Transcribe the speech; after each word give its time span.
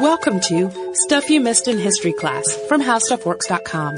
Welcome 0.00 0.40
to 0.48 0.94
Stuff 0.94 1.30
You 1.30 1.40
Missed 1.40 1.68
in 1.68 1.78
History 1.78 2.12
Class 2.12 2.52
from 2.68 2.82
HowStuffWorks.com. 2.82 3.96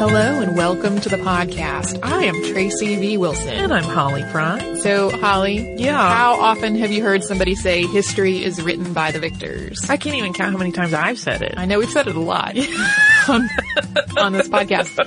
Hello 0.00 0.40
and 0.42 0.56
welcome 0.56 1.00
to 1.00 1.08
the 1.08 1.16
podcast. 1.16 1.98
I 2.02 2.24
am 2.24 2.34
Tracy 2.52 2.96
V. 2.96 3.16
Wilson. 3.16 3.48
And 3.50 3.72
I'm 3.72 3.82
Holly 3.84 4.22
Fry. 4.24 4.74
So, 4.82 5.10
Holly, 5.18 5.74
Yeah. 5.78 5.96
how 5.96 6.34
often 6.40 6.76
have 6.76 6.90
you 6.92 7.02
heard 7.02 7.22
somebody 7.24 7.54
say 7.54 7.86
history 7.86 8.42
is 8.42 8.60
written 8.62 8.92
by 8.92 9.10
the 9.12 9.18
victors? 9.18 9.88
I 9.88 9.96
can't 9.96 10.16
even 10.16 10.32
count 10.32 10.52
how 10.52 10.58
many 10.58 10.72
times 10.72 10.92
I've 10.92 11.18
said 11.18 11.42
it. 11.42 11.54
I 11.56 11.64
know 11.66 11.78
we've 11.78 11.90
said 11.90 12.06
it 12.08 12.16
a 12.16 12.20
lot 12.20 12.56
on, 13.28 13.48
on 14.18 14.32
this 14.32 14.48
podcast. 14.48 14.98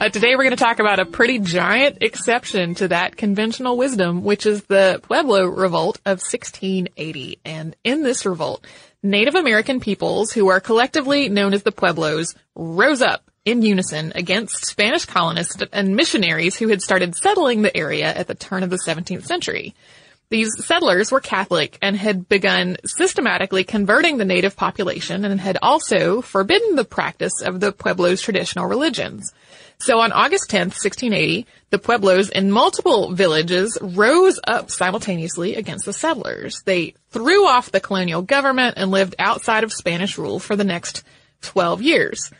Uh, 0.00 0.08
today 0.08 0.34
we're 0.34 0.42
going 0.42 0.50
to 0.50 0.56
talk 0.56 0.80
about 0.80 0.98
a 0.98 1.06
pretty 1.06 1.38
giant 1.38 1.98
exception 2.02 2.74
to 2.74 2.88
that 2.88 3.16
conventional 3.16 3.76
wisdom, 3.76 4.24
which 4.24 4.44
is 4.44 4.64
the 4.64 5.00
Pueblo 5.04 5.44
Revolt 5.44 5.98
of 6.04 6.18
1680. 6.18 7.38
And 7.44 7.76
in 7.84 8.02
this 8.02 8.26
revolt, 8.26 8.66
Native 9.04 9.36
American 9.36 9.78
peoples, 9.78 10.32
who 10.32 10.48
are 10.48 10.60
collectively 10.60 11.28
known 11.28 11.54
as 11.54 11.62
the 11.62 11.70
Pueblos, 11.70 12.34
rose 12.56 13.02
up 13.02 13.30
in 13.44 13.62
unison 13.62 14.10
against 14.16 14.66
Spanish 14.66 15.04
colonists 15.04 15.62
and 15.72 15.94
missionaries 15.94 16.56
who 16.56 16.68
had 16.68 16.82
started 16.82 17.14
settling 17.14 17.62
the 17.62 17.76
area 17.76 18.12
at 18.12 18.26
the 18.26 18.34
turn 18.34 18.64
of 18.64 18.70
the 18.70 18.82
17th 18.84 19.24
century. 19.24 19.74
These 20.30 20.66
settlers 20.66 21.12
were 21.12 21.20
Catholic 21.20 21.78
and 21.80 21.96
had 21.96 22.28
begun 22.28 22.78
systematically 22.84 23.62
converting 23.62 24.16
the 24.16 24.24
native 24.24 24.56
population 24.56 25.24
and 25.24 25.40
had 25.40 25.58
also 25.62 26.22
forbidden 26.22 26.74
the 26.74 26.84
practice 26.84 27.42
of 27.44 27.60
the 27.60 27.70
Pueblos' 27.70 28.22
traditional 28.22 28.66
religions. 28.66 29.32
So 29.78 30.00
on 30.00 30.12
August 30.12 30.50
10th, 30.50 30.76
1680, 30.80 31.46
the 31.70 31.78
Pueblos 31.78 32.30
in 32.30 32.50
multiple 32.50 33.12
villages 33.12 33.76
rose 33.82 34.38
up 34.44 34.70
simultaneously 34.70 35.56
against 35.56 35.84
the 35.84 35.92
settlers. 35.92 36.62
They 36.64 36.94
threw 37.10 37.46
off 37.46 37.72
the 37.72 37.80
colonial 37.80 38.22
government 38.22 38.74
and 38.78 38.90
lived 38.90 39.14
outside 39.18 39.64
of 39.64 39.72
Spanish 39.72 40.16
rule 40.16 40.38
for 40.38 40.56
the 40.56 40.64
next 40.64 41.02
12 41.42 41.82
years. 41.82 42.30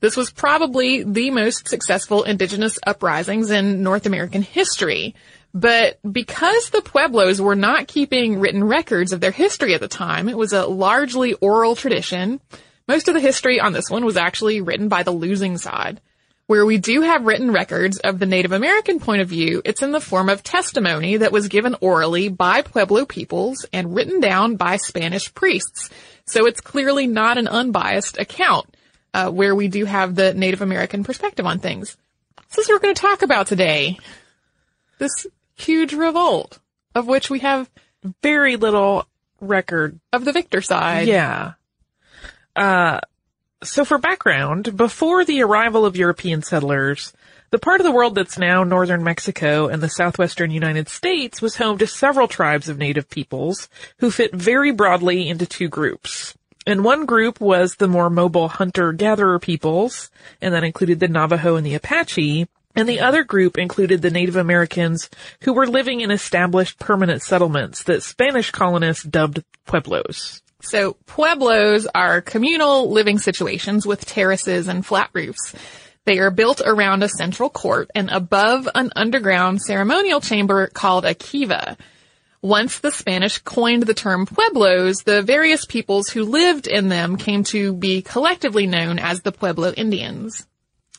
This 0.00 0.16
was 0.16 0.30
probably 0.30 1.02
the 1.02 1.30
most 1.30 1.68
successful 1.68 2.22
indigenous 2.22 2.78
uprisings 2.86 3.50
in 3.50 3.82
North 3.82 4.06
American 4.06 4.42
history. 4.42 5.14
But 5.52 5.98
because 6.10 6.70
the 6.70 6.80
Pueblos 6.80 7.40
were 7.40 7.56
not 7.56 7.88
keeping 7.88 8.38
written 8.38 8.64
records 8.64 9.12
of 9.12 9.20
their 9.20 9.30
history 9.32 9.74
at 9.74 9.80
the 9.80 9.88
time, 9.88 10.28
it 10.28 10.38
was 10.38 10.52
a 10.52 10.66
largely 10.66 11.34
oral 11.34 11.74
tradition. 11.74 12.40
Most 12.86 13.08
of 13.08 13.14
the 13.14 13.20
history 13.20 13.60
on 13.60 13.72
this 13.72 13.90
one 13.90 14.04
was 14.04 14.16
actually 14.16 14.60
written 14.60 14.88
by 14.88 15.02
the 15.02 15.10
losing 15.10 15.58
side. 15.58 16.00
Where 16.50 16.66
we 16.66 16.78
do 16.78 17.02
have 17.02 17.26
written 17.26 17.52
records 17.52 18.00
of 18.00 18.18
the 18.18 18.26
Native 18.26 18.50
American 18.50 18.98
point 18.98 19.22
of 19.22 19.28
view, 19.28 19.62
it's 19.64 19.82
in 19.82 19.92
the 19.92 20.00
form 20.00 20.28
of 20.28 20.42
testimony 20.42 21.18
that 21.18 21.30
was 21.30 21.46
given 21.46 21.76
orally 21.80 22.28
by 22.28 22.62
Pueblo 22.62 23.04
peoples 23.04 23.64
and 23.72 23.94
written 23.94 24.18
down 24.18 24.56
by 24.56 24.76
Spanish 24.76 25.32
priests. 25.32 25.90
So 26.24 26.46
it's 26.46 26.60
clearly 26.60 27.06
not 27.06 27.38
an 27.38 27.46
unbiased 27.46 28.18
account, 28.18 28.66
uh, 29.14 29.30
where 29.30 29.54
we 29.54 29.68
do 29.68 29.84
have 29.84 30.16
the 30.16 30.34
Native 30.34 30.60
American 30.60 31.04
perspective 31.04 31.46
on 31.46 31.60
things. 31.60 31.96
This 32.48 32.64
is 32.64 32.68
what 32.68 32.74
we're 32.74 32.80
going 32.80 32.94
to 32.96 33.00
talk 33.00 33.22
about 33.22 33.46
today. 33.46 34.00
This 34.98 35.28
huge 35.54 35.92
revolt 35.92 36.58
of 36.96 37.06
which 37.06 37.30
we 37.30 37.38
have 37.38 37.70
Very 38.24 38.56
little 38.56 39.06
record. 39.40 40.00
of 40.12 40.24
the 40.24 40.32
victor 40.32 40.62
side. 40.62 41.06
Yeah. 41.06 41.52
Uh, 42.56 42.98
so 43.62 43.84
for 43.84 43.98
background, 43.98 44.76
before 44.76 45.24
the 45.24 45.42
arrival 45.42 45.84
of 45.84 45.96
European 45.96 46.42
settlers, 46.42 47.12
the 47.50 47.58
part 47.58 47.80
of 47.80 47.84
the 47.84 47.92
world 47.92 48.14
that's 48.14 48.38
now 48.38 48.62
northern 48.62 49.02
Mexico 49.02 49.68
and 49.68 49.82
the 49.82 49.88
southwestern 49.88 50.50
United 50.50 50.88
States 50.88 51.42
was 51.42 51.56
home 51.56 51.78
to 51.78 51.86
several 51.86 52.28
tribes 52.28 52.68
of 52.68 52.78
native 52.78 53.10
peoples 53.10 53.68
who 53.98 54.10
fit 54.10 54.32
very 54.32 54.70
broadly 54.70 55.28
into 55.28 55.46
two 55.46 55.68
groups. 55.68 56.34
And 56.66 56.84
one 56.84 57.06
group 57.06 57.40
was 57.40 57.74
the 57.74 57.88
more 57.88 58.08
mobile 58.08 58.48
hunter-gatherer 58.48 59.40
peoples, 59.40 60.10
and 60.40 60.54
that 60.54 60.64
included 60.64 61.00
the 61.00 61.08
Navajo 61.08 61.56
and 61.56 61.66
the 61.66 61.74
Apache, 61.74 62.46
and 62.76 62.88
the 62.88 63.00
other 63.00 63.24
group 63.24 63.58
included 63.58 64.00
the 64.00 64.10
Native 64.10 64.36
Americans 64.36 65.10
who 65.42 65.52
were 65.52 65.66
living 65.66 66.00
in 66.00 66.10
established 66.10 66.78
permanent 66.78 67.22
settlements 67.22 67.82
that 67.84 68.02
Spanish 68.02 68.50
colonists 68.50 69.02
dubbed 69.02 69.42
pueblos. 69.66 70.42
So 70.62 70.94
pueblos 71.06 71.86
are 71.94 72.20
communal 72.20 72.90
living 72.90 73.18
situations 73.18 73.86
with 73.86 74.04
terraces 74.04 74.68
and 74.68 74.84
flat 74.84 75.10
roofs. 75.12 75.54
They 76.04 76.18
are 76.18 76.30
built 76.30 76.60
around 76.64 77.02
a 77.02 77.08
central 77.08 77.50
court 77.50 77.90
and 77.94 78.10
above 78.10 78.68
an 78.74 78.90
underground 78.96 79.62
ceremonial 79.62 80.20
chamber 80.20 80.66
called 80.66 81.04
a 81.04 81.14
kiva. 81.14 81.76
Once 82.42 82.78
the 82.78 82.90
Spanish 82.90 83.38
coined 83.38 83.82
the 83.82 83.94
term 83.94 84.24
pueblos, 84.24 84.98
the 85.04 85.20
various 85.22 85.66
peoples 85.66 86.08
who 86.08 86.24
lived 86.24 86.66
in 86.66 86.88
them 86.88 87.16
came 87.16 87.44
to 87.44 87.74
be 87.74 88.00
collectively 88.00 88.66
known 88.66 88.98
as 88.98 89.20
the 89.20 89.32
Pueblo 89.32 89.72
Indians. 89.72 90.46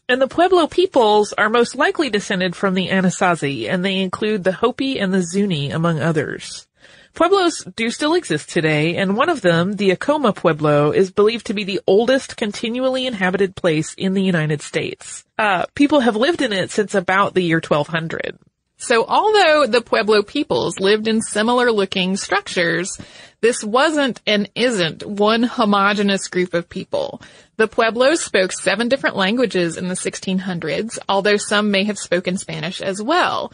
And 0.07 0.21
the 0.21 0.27
Pueblo 0.27 0.67
peoples 0.67 1.33
are 1.33 1.49
most 1.49 1.73
likely 1.73 2.09
descended 2.09 2.55
from 2.55 2.75
the 2.75 2.89
Anasazi, 2.89 3.69
and 3.69 3.83
they 3.83 3.97
include 3.97 4.43
the 4.43 4.51
Hopi 4.51 4.99
and 4.99 5.11
the 5.13 5.23
Zuni, 5.23 5.71
among 5.71 5.99
others. 5.99 6.67
Pueblos 7.13 7.65
do 7.75 7.89
still 7.89 8.13
exist 8.13 8.49
today, 8.49 8.95
and 8.95 9.17
one 9.17 9.29
of 9.29 9.41
them, 9.41 9.73
the 9.73 9.91
Acoma 9.91 10.33
Pueblo, 10.33 10.91
is 10.91 11.11
believed 11.11 11.47
to 11.47 11.53
be 11.53 11.63
the 11.63 11.81
oldest 11.85 12.37
continually 12.37 13.05
inhabited 13.05 13.55
place 13.55 13.93
in 13.95 14.13
the 14.13 14.23
United 14.23 14.61
States. 14.61 15.25
Uh, 15.37 15.65
people 15.75 15.99
have 16.01 16.15
lived 16.15 16.41
in 16.41 16.53
it 16.53 16.71
since 16.71 16.95
about 16.95 17.33
the 17.33 17.43
year 17.43 17.57
1200. 17.57 18.37
So 18.77 19.05
although 19.07 19.67
the 19.67 19.81
Pueblo 19.81 20.23
peoples 20.23 20.79
lived 20.79 21.07
in 21.07 21.21
similar 21.21 21.71
looking 21.71 22.17
structures, 22.17 22.97
this 23.39 23.63
wasn't 23.63 24.19
and 24.25 24.49
isn't 24.55 25.05
one 25.05 25.43
homogenous 25.43 26.27
group 26.27 26.55
of 26.55 26.67
people. 26.67 27.21
The 27.57 27.67
Pueblos 27.67 28.21
spoke 28.21 28.51
seven 28.51 28.89
different 28.89 29.15
languages 29.15 29.77
in 29.77 29.87
the 29.87 29.93
1600s, 29.93 30.97
although 31.07 31.37
some 31.37 31.69
may 31.69 31.83
have 31.83 31.99
spoken 31.99 32.37
Spanish 32.37 32.81
as 32.81 32.99
well. 32.99 33.51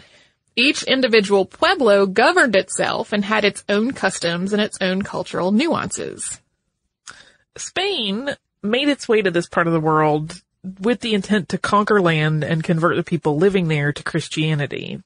Each 0.59 0.81
individual 0.81 1.45
pueblo 1.45 2.07
governed 2.07 2.55
itself 2.55 3.13
and 3.13 3.23
had 3.23 3.45
its 3.45 3.63
own 3.69 3.91
customs 3.91 4.53
and 4.53 4.61
its 4.61 4.79
own 4.81 5.03
cultural 5.03 5.51
nuances. 5.51 6.41
Spain 7.55 8.35
made 8.63 8.89
its 8.89 9.07
way 9.07 9.21
to 9.21 9.29
this 9.29 9.47
part 9.47 9.67
of 9.67 9.73
the 9.73 9.79
world 9.79 10.41
with 10.81 11.01
the 11.01 11.13
intent 11.13 11.49
to 11.49 11.59
conquer 11.59 12.01
land 12.01 12.43
and 12.43 12.63
convert 12.63 12.97
the 12.97 13.03
people 13.03 13.37
living 13.37 13.67
there 13.67 13.93
to 13.93 14.03
Christianity. 14.03 15.01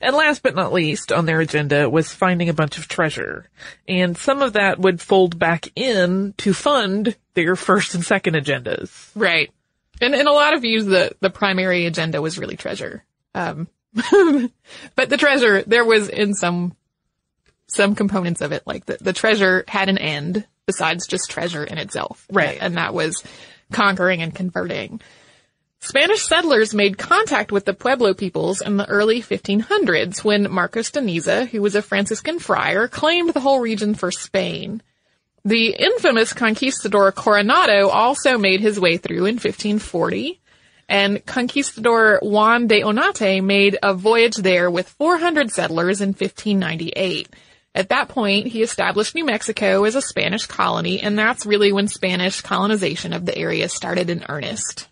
And 0.00 0.16
last 0.16 0.42
but 0.42 0.54
not 0.54 0.72
least 0.72 1.12
on 1.12 1.26
their 1.26 1.40
agenda 1.40 1.88
was 1.90 2.10
finding 2.10 2.48
a 2.48 2.54
bunch 2.54 2.78
of 2.78 2.88
treasure. 2.88 3.50
And 3.86 4.16
some 4.16 4.40
of 4.40 4.54
that 4.54 4.78
would 4.78 5.02
fold 5.02 5.38
back 5.38 5.68
in 5.76 6.32
to 6.38 6.54
fund 6.54 7.14
their 7.34 7.56
first 7.56 7.94
and 7.94 8.02
second 8.02 8.36
agendas. 8.36 9.10
Right. 9.14 9.52
And 10.00 10.14
in 10.14 10.26
a 10.26 10.32
lot 10.32 10.54
of 10.54 10.62
views, 10.62 10.86
the, 10.86 11.14
the 11.20 11.30
primary 11.30 11.84
agenda 11.84 12.22
was 12.22 12.38
really 12.38 12.56
treasure. 12.56 13.04
Um, 13.34 13.68
but 14.94 15.08
the 15.08 15.16
treasure, 15.16 15.62
there 15.62 15.84
was 15.84 16.08
in 16.08 16.34
some, 16.34 16.74
some 17.66 17.94
components 17.94 18.40
of 18.40 18.52
it, 18.52 18.62
like 18.66 18.86
the, 18.86 18.98
the 19.00 19.12
treasure 19.12 19.64
had 19.68 19.88
an 19.88 19.98
end 19.98 20.46
besides 20.66 21.06
just 21.06 21.30
treasure 21.30 21.64
in 21.64 21.78
itself. 21.78 22.26
Right. 22.30 22.58
And 22.60 22.76
that 22.76 22.94
was 22.94 23.22
conquering 23.72 24.22
and 24.22 24.34
converting. 24.34 25.00
Spanish 25.80 26.22
settlers 26.22 26.72
made 26.72 26.96
contact 26.96 27.52
with 27.52 27.66
the 27.66 27.74
Pueblo 27.74 28.14
peoples 28.14 28.62
in 28.62 28.78
the 28.78 28.88
early 28.88 29.20
1500s 29.20 30.24
when 30.24 30.50
Marcos 30.50 30.90
de 30.90 31.00
Niza, 31.00 31.46
who 31.46 31.60
was 31.60 31.74
a 31.74 31.82
Franciscan 31.82 32.38
friar, 32.38 32.88
claimed 32.88 33.34
the 33.34 33.40
whole 33.40 33.60
region 33.60 33.94
for 33.94 34.10
Spain. 34.10 34.82
The 35.44 35.76
infamous 35.78 36.32
conquistador 36.32 37.12
Coronado 37.12 37.90
also 37.90 38.38
made 38.38 38.60
his 38.60 38.80
way 38.80 38.96
through 38.96 39.26
in 39.26 39.34
1540 39.34 40.40
and 40.88 41.24
conquistador 41.24 42.18
Juan 42.22 42.66
de 42.66 42.82
Onate 42.82 43.42
made 43.42 43.78
a 43.82 43.94
voyage 43.94 44.36
there 44.36 44.70
with 44.70 44.88
400 44.88 45.50
settlers 45.50 46.00
in 46.00 46.08
1598. 46.08 47.28
At 47.74 47.88
that 47.88 48.08
point, 48.08 48.46
he 48.46 48.62
established 48.62 49.14
New 49.14 49.24
Mexico 49.24 49.84
as 49.84 49.96
a 49.96 50.02
Spanish 50.02 50.46
colony, 50.46 51.00
and 51.00 51.18
that's 51.18 51.44
really 51.44 51.72
when 51.72 51.88
Spanish 51.88 52.40
colonization 52.40 53.12
of 53.12 53.26
the 53.26 53.36
area 53.36 53.68
started 53.68 54.10
in 54.10 54.24
earnest. 54.28 54.88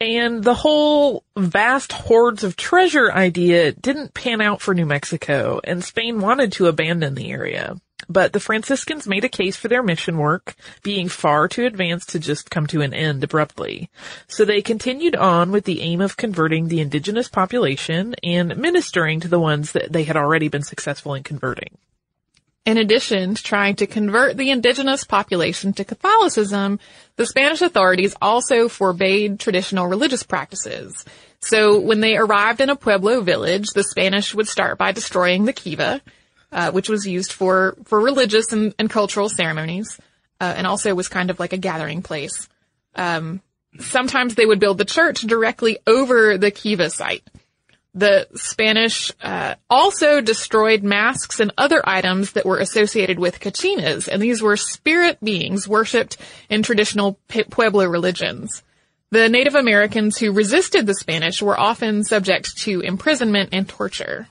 And 0.00 0.44
the 0.44 0.54
whole 0.54 1.24
vast 1.36 1.90
hordes 1.92 2.44
of 2.44 2.54
treasure 2.54 3.10
idea 3.10 3.72
didn't 3.72 4.14
pan 4.14 4.40
out 4.40 4.60
for 4.60 4.72
New 4.72 4.86
Mexico, 4.86 5.60
and 5.64 5.82
Spain 5.82 6.20
wanted 6.20 6.52
to 6.52 6.66
abandon 6.66 7.14
the 7.14 7.32
area. 7.32 7.76
But 8.08 8.32
the 8.32 8.40
Franciscans 8.40 9.06
made 9.06 9.24
a 9.24 9.28
case 9.28 9.56
for 9.56 9.68
their 9.68 9.82
mission 9.82 10.16
work, 10.16 10.54
being 10.82 11.08
far 11.08 11.46
too 11.46 11.66
advanced 11.66 12.08
to 12.10 12.18
just 12.18 12.50
come 12.50 12.66
to 12.68 12.80
an 12.80 12.94
end 12.94 13.22
abruptly. 13.22 13.90
So 14.26 14.44
they 14.44 14.62
continued 14.62 15.14
on 15.14 15.52
with 15.52 15.64
the 15.64 15.82
aim 15.82 16.00
of 16.00 16.16
converting 16.16 16.68
the 16.68 16.80
indigenous 16.80 17.28
population 17.28 18.14
and 18.22 18.56
ministering 18.56 19.20
to 19.20 19.28
the 19.28 19.40
ones 19.40 19.72
that 19.72 19.92
they 19.92 20.04
had 20.04 20.16
already 20.16 20.48
been 20.48 20.62
successful 20.62 21.14
in 21.14 21.22
converting. 21.22 21.76
In 22.64 22.76
addition 22.76 23.34
to 23.34 23.42
trying 23.42 23.76
to 23.76 23.86
convert 23.86 24.36
the 24.36 24.50
indigenous 24.50 25.02
population 25.02 25.72
to 25.74 25.84
Catholicism, 25.84 26.78
the 27.16 27.24
Spanish 27.24 27.62
authorities 27.62 28.14
also 28.20 28.68
forbade 28.68 29.40
traditional 29.40 29.86
religious 29.86 30.22
practices. 30.22 31.04
So 31.40 31.78
when 31.78 32.00
they 32.00 32.16
arrived 32.16 32.60
in 32.60 32.68
a 32.68 32.76
Pueblo 32.76 33.22
village, 33.22 33.68
the 33.68 33.84
Spanish 33.84 34.34
would 34.34 34.48
start 34.48 34.76
by 34.76 34.92
destroying 34.92 35.44
the 35.44 35.54
kiva, 35.54 36.02
uh, 36.52 36.70
which 36.70 36.88
was 36.88 37.06
used 37.06 37.32
for, 37.32 37.76
for 37.84 38.00
religious 38.00 38.52
and, 38.52 38.74
and 38.78 38.90
cultural 38.90 39.28
ceremonies, 39.28 39.98
uh, 40.40 40.54
and 40.56 40.66
also 40.66 40.94
was 40.94 41.08
kind 41.08 41.30
of 41.30 41.38
like 41.38 41.52
a 41.52 41.58
gathering 41.58 42.02
place. 42.02 42.48
Um, 42.94 43.40
sometimes 43.78 44.34
they 44.34 44.46
would 44.46 44.60
build 44.60 44.78
the 44.78 44.84
church 44.84 45.22
directly 45.22 45.78
over 45.86 46.38
the 46.38 46.50
kiva 46.50 46.90
site. 46.90 47.24
The 47.94 48.28
Spanish 48.34 49.10
uh, 49.22 49.54
also 49.68 50.20
destroyed 50.20 50.82
masks 50.82 51.40
and 51.40 51.52
other 51.58 51.82
items 51.84 52.32
that 52.32 52.46
were 52.46 52.58
associated 52.58 53.18
with 53.18 53.40
kachinas, 53.40 54.08
and 54.08 54.22
these 54.22 54.42
were 54.42 54.56
spirit 54.56 55.18
beings 55.22 55.66
worshipped 55.66 56.16
in 56.48 56.62
traditional 56.62 57.18
Pueblo 57.28 57.86
religions. 57.86 58.62
The 59.10 59.28
Native 59.28 59.54
Americans 59.54 60.18
who 60.18 60.32
resisted 60.32 60.86
the 60.86 60.94
Spanish 60.94 61.40
were 61.40 61.58
often 61.58 62.04
subject 62.04 62.58
to 62.58 62.80
imprisonment 62.80 63.50
and 63.52 63.66
torture. 63.66 64.28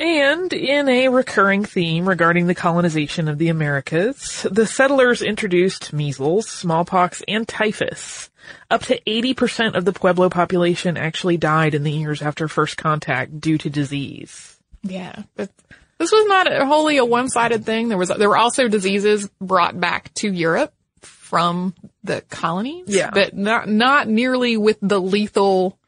And 0.00 0.50
in 0.54 0.88
a 0.88 1.08
recurring 1.08 1.66
theme 1.66 2.08
regarding 2.08 2.46
the 2.46 2.54
colonization 2.54 3.28
of 3.28 3.36
the 3.36 3.50
Americas, 3.50 4.46
the 4.50 4.66
settlers 4.66 5.20
introduced 5.20 5.92
measles, 5.92 6.48
smallpox, 6.48 7.22
and 7.28 7.46
typhus. 7.46 8.30
Up 8.70 8.80
to 8.84 8.98
80% 8.98 9.74
of 9.74 9.84
the 9.84 9.92
Pueblo 9.92 10.30
population 10.30 10.96
actually 10.96 11.36
died 11.36 11.74
in 11.74 11.82
the 11.82 11.92
years 11.92 12.22
after 12.22 12.48
first 12.48 12.78
contact 12.78 13.42
due 13.42 13.58
to 13.58 13.68
disease. 13.68 14.58
Yeah, 14.82 15.24
but 15.36 15.50
this 15.98 16.10
was 16.10 16.26
not 16.28 16.50
wholly 16.50 16.96
a 16.96 17.04
one-sided 17.04 17.66
thing. 17.66 17.90
There 17.90 17.98
was 17.98 18.08
there 18.08 18.30
were 18.30 18.38
also 18.38 18.68
diseases 18.68 19.28
brought 19.38 19.78
back 19.78 20.14
to 20.14 20.32
Europe 20.32 20.72
from 21.02 21.74
the 22.04 22.22
colonies, 22.22 22.86
yeah. 22.86 23.10
but 23.10 23.36
not 23.36 23.68
not 23.68 24.08
nearly 24.08 24.56
with 24.56 24.78
the 24.80 24.98
lethal 24.98 25.78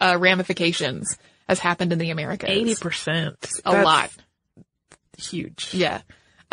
uh, 0.00 0.16
ramifications 0.18 1.18
as 1.50 1.58
happened 1.58 1.92
in 1.92 1.98
the 1.98 2.10
Americas. 2.10 2.48
80%. 2.48 3.28
A 3.66 3.72
That's 3.72 3.84
lot. 3.84 4.10
Huge. 5.18 5.70
Yeah. 5.74 6.02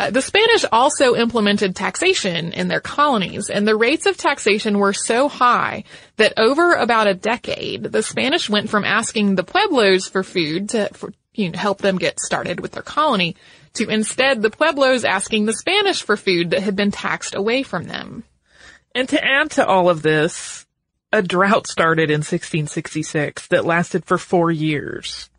Uh, 0.00 0.10
the 0.10 0.22
Spanish 0.22 0.64
also 0.70 1.14
implemented 1.14 1.74
taxation 1.74 2.52
in 2.52 2.68
their 2.68 2.80
colonies, 2.80 3.48
and 3.48 3.66
the 3.66 3.76
rates 3.76 4.06
of 4.06 4.16
taxation 4.16 4.78
were 4.78 4.92
so 4.92 5.28
high 5.28 5.84
that 6.16 6.34
over 6.36 6.74
about 6.74 7.06
a 7.06 7.14
decade, 7.14 7.84
the 7.84 8.02
Spanish 8.02 8.50
went 8.50 8.70
from 8.70 8.84
asking 8.84 9.34
the 9.34 9.44
Pueblos 9.44 10.08
for 10.08 10.22
food 10.22 10.70
to 10.70 10.88
for, 10.92 11.12
you 11.32 11.50
know, 11.50 11.58
help 11.58 11.78
them 11.78 11.98
get 11.98 12.20
started 12.20 12.60
with 12.60 12.72
their 12.72 12.82
colony 12.82 13.36
to 13.74 13.88
instead 13.88 14.42
the 14.42 14.50
Pueblos 14.50 15.04
asking 15.04 15.46
the 15.46 15.52
Spanish 15.52 16.02
for 16.02 16.16
food 16.16 16.50
that 16.50 16.62
had 16.62 16.76
been 16.76 16.90
taxed 16.90 17.34
away 17.36 17.62
from 17.62 17.84
them. 17.84 18.24
And 18.94 19.08
to 19.10 19.24
add 19.24 19.52
to 19.52 19.66
all 19.66 19.90
of 19.90 20.02
this, 20.02 20.66
a 21.12 21.22
drought 21.22 21.66
started 21.66 22.10
in 22.10 22.18
1666 22.18 23.48
that 23.48 23.64
lasted 23.64 24.04
for 24.04 24.18
four 24.18 24.50
years. 24.50 25.30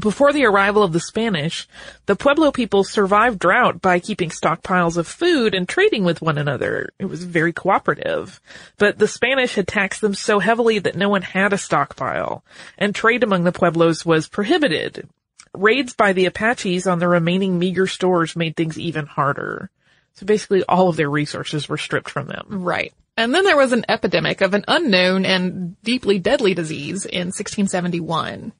Before 0.00 0.32
the 0.32 0.44
arrival 0.44 0.82
of 0.82 0.92
the 0.92 0.98
Spanish, 0.98 1.68
the 2.06 2.16
Pueblo 2.16 2.50
people 2.50 2.82
survived 2.82 3.38
drought 3.38 3.80
by 3.80 4.00
keeping 4.00 4.30
stockpiles 4.30 4.96
of 4.96 5.06
food 5.06 5.54
and 5.54 5.68
trading 5.68 6.02
with 6.02 6.20
one 6.20 6.36
another. 6.36 6.90
It 6.98 7.04
was 7.04 7.22
very 7.22 7.52
cooperative. 7.52 8.40
But 8.76 8.98
the 8.98 9.06
Spanish 9.06 9.54
had 9.54 9.68
taxed 9.68 10.00
them 10.00 10.14
so 10.14 10.40
heavily 10.40 10.80
that 10.80 10.96
no 10.96 11.08
one 11.08 11.22
had 11.22 11.52
a 11.52 11.58
stockpile, 11.58 12.44
and 12.76 12.92
trade 12.92 13.22
among 13.22 13.44
the 13.44 13.52
Pueblos 13.52 14.04
was 14.04 14.26
prohibited. 14.26 15.08
Raids 15.52 15.94
by 15.94 16.12
the 16.12 16.26
Apaches 16.26 16.88
on 16.88 16.98
the 16.98 17.06
remaining 17.06 17.60
meager 17.60 17.86
stores 17.86 18.34
made 18.34 18.56
things 18.56 18.76
even 18.76 19.06
harder. 19.06 19.70
So 20.14 20.26
basically 20.26 20.64
all 20.64 20.88
of 20.88 20.96
their 20.96 21.10
resources 21.10 21.68
were 21.68 21.78
stripped 21.78 22.10
from 22.10 22.26
them. 22.26 22.46
Right. 22.48 22.92
And 23.16 23.34
then 23.34 23.44
there 23.44 23.56
was 23.56 23.72
an 23.72 23.84
epidemic 23.88 24.40
of 24.40 24.54
an 24.54 24.64
unknown 24.66 25.24
and 25.24 25.80
deeply 25.82 26.18
deadly 26.18 26.54
disease 26.54 27.06
in 27.06 27.28
1671. 27.28 28.52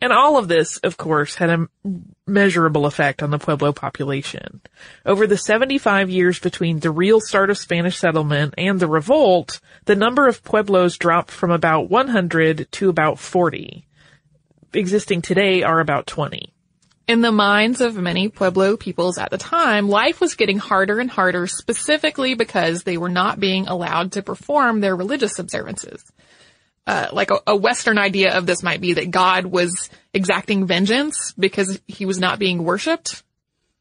And 0.00 0.12
all 0.12 0.36
of 0.36 0.48
this, 0.48 0.76
of 0.78 0.96
course, 0.96 1.36
had 1.36 1.48
a 1.48 1.68
measurable 2.26 2.84
effect 2.84 3.22
on 3.22 3.30
the 3.30 3.38
Pueblo 3.38 3.72
population. 3.72 4.60
Over 5.06 5.26
the 5.26 5.38
75 5.38 6.10
years 6.10 6.38
between 6.38 6.80
the 6.80 6.90
real 6.90 7.20
start 7.20 7.48
of 7.48 7.56
Spanish 7.56 7.96
settlement 7.96 8.54
and 8.58 8.78
the 8.78 8.88
revolt, 8.88 9.58
the 9.86 9.96
number 9.96 10.28
of 10.28 10.44
Pueblos 10.44 10.98
dropped 10.98 11.30
from 11.30 11.50
about 11.50 11.88
100 11.88 12.70
to 12.72 12.88
about 12.90 13.18
40. 13.18 13.86
Existing 14.74 15.22
today 15.22 15.62
are 15.62 15.80
about 15.80 16.06
20. 16.06 16.52
In 17.08 17.20
the 17.20 17.30
minds 17.30 17.80
of 17.80 17.94
many 17.94 18.28
Pueblo 18.28 18.76
peoples 18.76 19.16
at 19.16 19.30
the 19.30 19.38
time, 19.38 19.88
life 19.88 20.20
was 20.20 20.34
getting 20.34 20.58
harder 20.58 20.98
and 20.98 21.08
harder 21.08 21.46
specifically 21.46 22.34
because 22.34 22.82
they 22.82 22.96
were 22.96 23.08
not 23.08 23.38
being 23.38 23.68
allowed 23.68 24.12
to 24.12 24.22
perform 24.22 24.80
their 24.80 24.96
religious 24.96 25.38
observances. 25.38 26.04
Uh, 26.84 27.08
like 27.12 27.30
a, 27.30 27.40
a, 27.46 27.56
Western 27.56 27.98
idea 27.98 28.36
of 28.36 28.46
this 28.46 28.62
might 28.62 28.80
be 28.80 28.94
that 28.94 29.10
God 29.10 29.46
was 29.46 29.88
exacting 30.14 30.66
vengeance 30.66 31.32
because 31.36 31.80
he 31.86 32.06
was 32.06 32.18
not 32.18 32.38
being 32.38 32.62
worshipped 32.62 33.24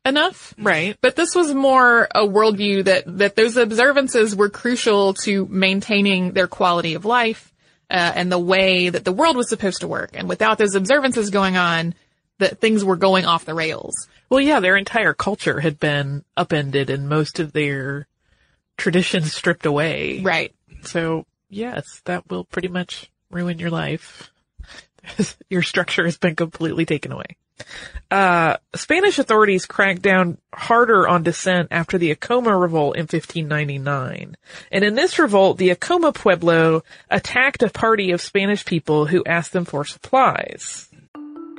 enough. 0.06 0.54
Right. 0.58 0.98
But 1.02 1.16
this 1.16 1.36
was 1.36 1.54
more 1.54 2.08
a 2.14 2.28
worldview 2.28 2.86
that, 2.86 3.04
that 3.18 3.36
those 3.36 3.58
observances 3.58 4.36
were 4.36 4.50
crucial 4.50 5.14
to 5.24 5.48
maintaining 5.48 6.32
their 6.34 6.48
quality 6.48 6.94
of 6.94 7.06
life, 7.06 7.54
uh, 7.90 8.12
and 8.16 8.32
the 8.32 8.40
way 8.40 8.90
that 8.90 9.06
the 9.06 9.12
world 9.12 9.38
was 9.38 9.50
supposed 9.50 9.82
to 9.82 9.88
work. 9.88 10.12
And 10.14 10.28
without 10.30 10.58
those 10.58 10.76
observances 10.76 11.30
going 11.30 11.58
on, 11.58 11.94
that 12.40 12.60
things 12.60 12.84
were 12.84 12.96
going 12.96 13.26
off 13.26 13.46
the 13.46 13.54
rails. 13.54 14.08
Well, 14.30 14.42
yeah, 14.42 14.60
their 14.60 14.78
entire 14.78 15.14
culture 15.14 15.60
had 15.60 15.80
been 15.80 16.24
upended 16.36 16.90
and 16.90 17.08
most 17.08 17.40
of 17.40 17.54
their 17.54 18.08
traditions 18.78 19.34
stripped 19.34 19.66
away. 19.66 20.22
Right. 20.22 20.54
So, 20.84 21.26
yes, 21.50 22.02
that 22.06 22.30
will 22.30 22.44
pretty 22.44 22.68
much 22.68 23.10
ruin 23.30 23.60
your 23.60 23.70
life. 23.70 24.32
your 25.50 25.62
structure 25.62 26.06
has 26.06 26.18
been 26.18 26.36
completely 26.36 26.86
taken 26.86 27.12
away. 27.12 27.38
Uh, 28.12 28.58
Spanish 28.76 29.18
authorities 29.18 29.66
cracked 29.66 30.02
down 30.02 30.38
harder 30.54 31.08
on 31.08 31.24
dissent 31.24 31.70
after 31.72 31.98
the 31.98 32.12
Acoma 32.12 32.56
revolt 32.56 32.96
in 32.96 33.04
1599. 33.04 34.36
And 34.72 34.84
in 34.84 34.96
this 34.96 35.18
revolt, 35.18 35.58
the 35.58 35.70
Acoma 35.70 36.12
Pueblo 36.12 36.84
attacked 37.10 37.64
a 37.64 37.70
party 37.70 38.12
of 38.12 38.22
Spanish 38.22 38.66
people 38.66 39.06
who 39.06 39.24
asked 39.26 39.54
them 39.54 39.66
for 39.66 39.86
supplies. 39.86 40.90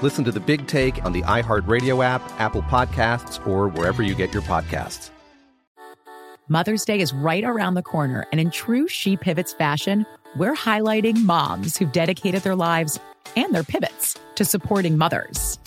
Listen 0.00 0.24
to 0.24 0.30
the 0.30 0.38
big 0.38 0.68
take 0.68 1.04
on 1.04 1.12
the 1.12 1.22
iHeartRadio 1.22 2.04
app, 2.04 2.22
Apple 2.40 2.62
Podcasts, 2.62 3.44
or 3.44 3.66
wherever 3.66 4.00
you 4.00 4.14
get 4.14 4.32
your 4.32 4.44
podcasts. 4.44 5.10
Mother's 6.46 6.84
Day 6.84 7.00
is 7.00 7.12
right 7.12 7.42
around 7.42 7.74
the 7.74 7.82
corner, 7.82 8.24
and 8.30 8.40
in 8.40 8.52
true 8.52 8.86
She 8.86 9.16
Pivots 9.16 9.52
fashion, 9.52 10.06
we're 10.36 10.54
highlighting 10.54 11.24
moms 11.24 11.76
who've 11.76 11.90
dedicated 11.90 12.42
their 12.42 12.54
lives 12.54 13.00
and 13.36 13.52
their 13.52 13.64
pivots 13.64 14.16
to 14.36 14.44
supporting 14.44 14.96
mothers. 14.96 15.58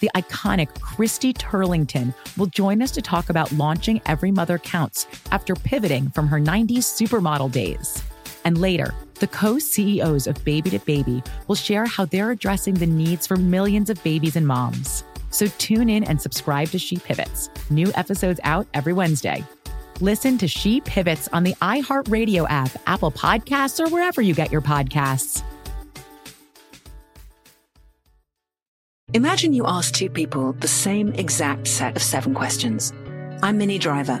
The 0.00 0.10
iconic 0.14 0.80
Christy 0.80 1.32
Turlington 1.32 2.14
will 2.36 2.46
join 2.46 2.82
us 2.82 2.90
to 2.92 3.02
talk 3.02 3.30
about 3.30 3.50
launching 3.52 4.02
Every 4.04 4.30
Mother 4.30 4.58
Counts 4.58 5.06
after 5.32 5.54
pivoting 5.56 6.10
from 6.10 6.28
her 6.28 6.38
90s 6.38 6.84
supermodel 6.84 7.50
days. 7.50 8.02
And 8.44 8.58
later, 8.58 8.94
the 9.14 9.26
co 9.26 9.58
CEOs 9.58 10.26
of 10.26 10.42
Baby 10.44 10.70
to 10.70 10.78
Baby 10.80 11.22
will 11.46 11.56
share 11.56 11.86
how 11.86 12.04
they're 12.04 12.30
addressing 12.30 12.74
the 12.74 12.86
needs 12.86 13.26
for 13.26 13.36
millions 13.36 13.90
of 13.90 14.02
babies 14.02 14.36
and 14.36 14.46
moms. 14.46 15.04
So 15.30 15.46
tune 15.58 15.88
in 15.88 16.04
and 16.04 16.20
subscribe 16.20 16.68
to 16.68 16.78
She 16.78 16.96
Pivots. 16.96 17.50
New 17.70 17.92
episodes 17.94 18.40
out 18.44 18.66
every 18.74 18.92
Wednesday. 18.92 19.44
Listen 20.00 20.38
to 20.38 20.48
She 20.48 20.80
Pivots 20.80 21.28
on 21.32 21.42
the 21.42 21.54
iHeartRadio 21.54 22.46
app, 22.48 22.70
Apple 22.86 23.10
Podcasts, 23.10 23.84
or 23.84 23.88
wherever 23.90 24.22
you 24.22 24.34
get 24.34 24.52
your 24.52 24.62
podcasts. 24.62 25.42
Imagine 29.14 29.54
you 29.54 29.66
ask 29.66 29.94
two 29.94 30.10
people 30.10 30.52
the 30.52 30.68
same 30.68 31.14
exact 31.14 31.66
set 31.66 31.96
of 31.96 32.02
seven 32.02 32.34
questions. 32.34 32.92
I'm 33.42 33.56
Minnie 33.56 33.78
Driver, 33.78 34.20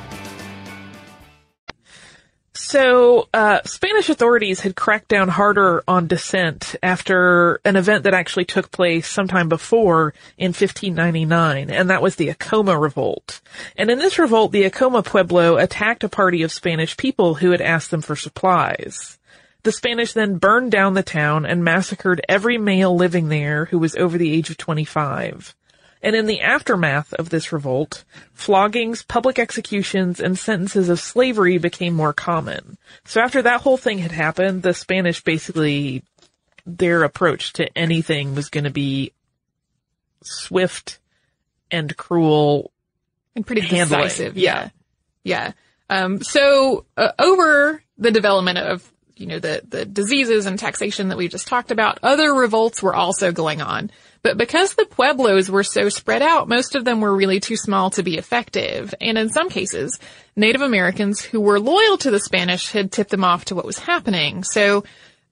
So, 2.53 3.29
uh, 3.33 3.61
Spanish 3.63 4.09
authorities 4.09 4.59
had 4.59 4.75
cracked 4.75 5.07
down 5.07 5.29
harder 5.29 5.83
on 5.87 6.07
dissent 6.07 6.75
after 6.83 7.61
an 7.63 7.77
event 7.77 8.03
that 8.03 8.13
actually 8.13 8.43
took 8.43 8.71
place 8.71 9.07
sometime 9.07 9.47
before 9.47 10.13
in 10.37 10.49
1599, 10.49 11.69
and 11.69 11.89
that 11.89 12.01
was 12.01 12.17
the 12.17 12.27
Acoma 12.27 12.77
Revolt. 12.77 13.39
And 13.77 13.89
in 13.89 13.99
this 13.99 14.19
revolt, 14.19 14.51
the 14.51 14.65
Acoma 14.65 15.01
Pueblo 15.01 15.55
attacked 15.55 16.03
a 16.03 16.09
party 16.09 16.43
of 16.43 16.51
Spanish 16.51 16.97
people 16.97 17.35
who 17.35 17.51
had 17.51 17.61
asked 17.61 17.89
them 17.89 18.01
for 18.01 18.17
supplies. 18.17 19.17
The 19.63 19.71
Spanish 19.71 20.11
then 20.11 20.37
burned 20.37 20.71
down 20.71 20.95
the 20.95 21.03
town 21.03 21.45
and 21.45 21.63
massacred 21.63 22.19
every 22.27 22.57
male 22.57 22.93
living 22.93 23.29
there 23.29 23.65
who 23.65 23.79
was 23.79 23.95
over 23.95 24.17
the 24.17 24.33
age 24.33 24.49
of 24.49 24.57
25. 24.57 25.55
And 26.03 26.15
in 26.15 26.25
the 26.25 26.41
aftermath 26.41 27.13
of 27.13 27.29
this 27.29 27.51
revolt, 27.51 28.03
floggings, 28.33 29.03
public 29.07 29.37
executions, 29.37 30.19
and 30.19 30.37
sentences 30.37 30.89
of 30.89 30.99
slavery 30.99 31.57
became 31.59 31.93
more 31.93 32.13
common. 32.13 32.77
So 33.05 33.21
after 33.21 33.43
that 33.43 33.61
whole 33.61 33.77
thing 33.77 33.99
had 33.99 34.11
happened, 34.11 34.63
the 34.63 34.73
Spanish 34.73 35.23
basically, 35.23 36.03
their 36.65 37.03
approach 37.03 37.53
to 37.53 37.77
anything 37.77 38.33
was 38.33 38.49
going 38.49 38.63
to 38.63 38.71
be 38.71 39.13
swift 40.23 40.99
and 41.69 41.95
cruel 41.95 42.71
and 43.35 43.45
pretty 43.45 43.61
handling. 43.61 44.03
decisive. 44.03 44.37
Yeah. 44.37 44.69
Yeah. 45.23 45.53
Um, 45.89 46.21
so 46.21 46.85
uh, 46.97 47.11
over 47.19 47.83
the 47.97 48.11
development 48.11 48.57
of 48.57 48.90
you 49.21 49.27
know, 49.27 49.39
the, 49.39 49.61
the 49.67 49.85
diseases 49.85 50.45
and 50.45 50.59
taxation 50.59 51.09
that 51.09 51.17
we 51.17 51.27
just 51.27 51.47
talked 51.47 51.71
about, 51.71 51.99
other 52.03 52.33
revolts 52.33 52.83
were 52.83 52.95
also 52.95 53.31
going 53.31 53.61
on. 53.61 53.91
But 54.23 54.37
because 54.37 54.75
the 54.75 54.85
Pueblos 54.85 55.49
were 55.49 55.63
so 55.63 55.89
spread 55.89 56.21
out, 56.21 56.49
most 56.49 56.75
of 56.75 56.85
them 56.85 57.01
were 57.01 57.15
really 57.15 57.39
too 57.39 57.55
small 57.55 57.89
to 57.91 58.03
be 58.03 58.17
effective. 58.17 58.93
And 58.99 59.17
in 59.17 59.29
some 59.29 59.49
cases, 59.49 59.97
Native 60.35 60.61
Americans 60.61 61.21
who 61.21 61.39
were 61.39 61.59
loyal 61.59 61.97
to 61.99 62.11
the 62.11 62.19
Spanish 62.19 62.71
had 62.71 62.91
tipped 62.91 63.11
them 63.11 63.23
off 63.23 63.45
to 63.45 63.55
what 63.55 63.65
was 63.65 63.79
happening. 63.79 64.43
So 64.43 64.83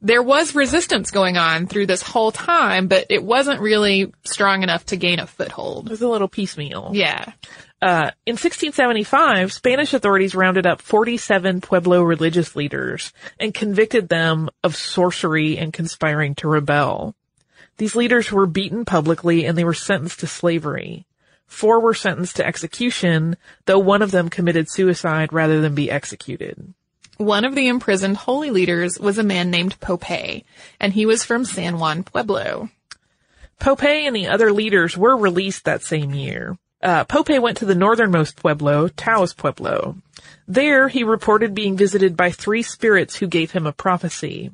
there 0.01 0.24
was 0.24 0.55
resistance 0.55 1.12
going 1.12 1.38
on 1.38 1.67
through 1.67 1.86
this 1.86 2.01
whole 2.01 2.31
time, 2.31 2.88
but 2.88 3.08
it 3.10 3.24
wasn't 3.24 3.60
really 3.60 4.12
strong 4.24 4.63
enough 4.63 4.86
to 4.88 4.96
gain 4.96 5.19
a 5.19 5.27
foothold. 5.27 5.88
It 5.88 5.91
was 5.91 6.01
a 6.01 6.08
little 6.08 6.29
piecemeal. 6.29 6.91
Yeah. 6.93 7.34
Uh, 7.81 8.12
in 8.25 8.33
1675, 8.33 9.53
Spanish 9.53 9.93
authorities 9.93 10.36
rounded 10.36 10.67
up 10.67 10.81
47 10.81 11.62
Pueblo 11.62 12.01
religious 12.01 12.55
leaders 12.55 13.13
and 13.39 13.53
convicted 13.53 14.09
them 14.09 14.50
of 14.63 14.75
sorcery 14.75 15.57
and 15.57 15.71
conspiring 15.71 16.36
to 16.36 16.50
rebel. 16.50 17.15
These 17.77 17.95
leaders 17.95 18.31
were 18.31 18.45
beaten 18.45 18.83
publicly 18.83 19.45
and 19.45 19.57
they 19.57 19.63
were 19.63 19.74
sentenced 19.74 20.19
to 20.19 20.27
slavery. 20.27 21.05
Four 21.48 21.79
were 21.79 21.93
sentenced 21.93 22.36
to 22.36 22.45
execution, 22.45 23.38
though 23.65 23.79
one 23.79 24.01
of 24.01 24.12
them 24.12 24.29
committed 24.29 24.69
suicide 24.69 25.31
rather 25.31 25.62
than 25.62 25.74
be 25.74 25.89
executed. 25.89 26.74
One 27.17 27.45
of 27.45 27.55
the 27.55 27.69
imprisoned 27.69 28.17
holy 28.17 28.51
leaders 28.51 29.00
was 29.00 29.17
a 29.17 29.24
man 29.24 29.50
named 29.50 29.79
Pope, 29.79 30.09
and 30.09 30.93
he 30.93 31.05
was 31.05 31.24
from 31.24 31.45
San 31.45 31.79
Juan 31.79 32.03
Pueblo. 32.03 32.69
Pope 33.59 33.83
and 33.83 34.15
the 34.15 34.27
other 34.27 34.51
leaders 34.51 34.95
were 34.95 35.17
released 35.17 35.65
that 35.65 35.81
same 35.81 36.13
year. 36.13 36.57
Uh, 36.81 37.03
Pope 37.03 37.29
went 37.29 37.57
to 37.57 37.65
the 37.65 37.75
northernmost 37.75 38.38
pueblo, 38.38 38.88
Taos 38.88 39.33
Pueblo. 39.33 39.98
There, 40.48 40.88
he 40.88 41.03
reported 41.03 41.53
being 41.53 41.77
visited 41.77 42.15
by 42.15 42.31
three 42.31 42.63
spirits 42.63 43.15
who 43.15 43.27
gave 43.27 43.51
him 43.51 43.67
a 43.67 43.74
prophecy. 43.74 44.51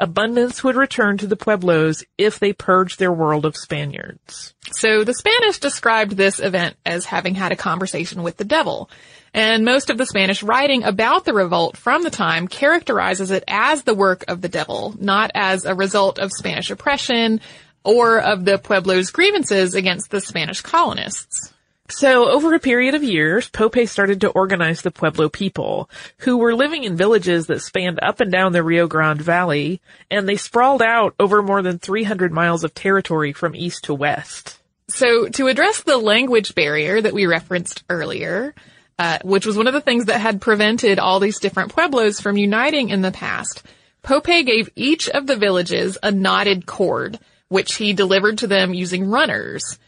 Abundance 0.00 0.64
would 0.64 0.76
return 0.76 1.18
to 1.18 1.26
the 1.26 1.36
pueblos 1.36 2.02
if 2.16 2.38
they 2.38 2.54
purged 2.54 2.98
their 2.98 3.12
world 3.12 3.44
of 3.44 3.56
Spaniards. 3.56 4.54
So 4.72 5.04
the 5.04 5.12
Spanish 5.12 5.58
described 5.58 6.12
this 6.12 6.40
event 6.40 6.76
as 6.86 7.04
having 7.04 7.34
had 7.34 7.52
a 7.52 7.56
conversation 7.56 8.22
with 8.22 8.38
the 8.38 8.44
devil. 8.44 8.90
And 9.34 9.64
most 9.64 9.90
of 9.90 9.98
the 9.98 10.06
Spanish 10.06 10.42
writing 10.42 10.84
about 10.84 11.26
the 11.26 11.34
revolt 11.34 11.76
from 11.76 12.02
the 12.02 12.10
time 12.10 12.48
characterizes 12.48 13.30
it 13.30 13.44
as 13.46 13.82
the 13.82 13.94
work 13.94 14.24
of 14.26 14.40
the 14.40 14.48
devil, 14.48 14.94
not 14.98 15.32
as 15.34 15.66
a 15.66 15.74
result 15.74 16.18
of 16.18 16.32
Spanish 16.32 16.70
oppression 16.70 17.42
or 17.84 18.18
of 18.20 18.46
the 18.46 18.56
Pueblo's 18.56 19.10
grievances 19.10 19.74
against 19.74 20.10
the 20.10 20.22
Spanish 20.22 20.62
colonists. 20.62 21.52
So 21.90 22.30
over 22.30 22.54
a 22.54 22.60
period 22.60 22.94
of 22.94 23.02
years, 23.02 23.48
Pope 23.48 23.76
started 23.86 24.20
to 24.20 24.30
organize 24.30 24.82
the 24.82 24.92
Pueblo 24.92 25.28
people, 25.28 25.90
who 26.18 26.36
were 26.38 26.54
living 26.54 26.84
in 26.84 26.96
villages 26.96 27.46
that 27.48 27.62
spanned 27.62 27.98
up 28.00 28.20
and 28.20 28.30
down 28.30 28.52
the 28.52 28.62
Rio 28.62 28.86
Grande 28.86 29.20
Valley, 29.20 29.80
and 30.10 30.28
they 30.28 30.36
sprawled 30.36 30.82
out 30.82 31.14
over 31.18 31.42
more 31.42 31.62
than 31.62 31.78
300 31.78 32.32
miles 32.32 32.62
of 32.62 32.74
territory 32.74 33.32
from 33.32 33.56
east 33.56 33.84
to 33.84 33.94
west. 33.94 34.58
So 34.88 35.28
to 35.28 35.48
address 35.48 35.82
the 35.82 35.98
language 35.98 36.54
barrier 36.54 37.00
that 37.00 37.12
we 37.12 37.26
referenced 37.26 37.82
earlier, 37.90 38.54
uh, 38.98 39.18
which 39.24 39.46
was 39.46 39.56
one 39.56 39.66
of 39.66 39.74
the 39.74 39.80
things 39.80 40.06
that 40.06 40.20
had 40.20 40.40
prevented 40.40 40.98
all 40.98 41.20
these 41.20 41.40
different 41.40 41.72
pueblos 41.72 42.20
from 42.20 42.36
uniting 42.36 42.90
in 42.90 43.02
the 43.02 43.12
past, 43.12 43.62
Pope 44.02 44.26
gave 44.26 44.70
each 44.76 45.08
of 45.08 45.26
the 45.26 45.36
villages 45.36 45.98
a 46.02 46.10
knotted 46.10 46.66
cord, 46.66 47.18
which 47.48 47.74
he 47.74 47.92
delivered 47.92 48.38
to 48.38 48.46
them 48.46 48.74
using 48.74 49.10
runners. 49.10 49.78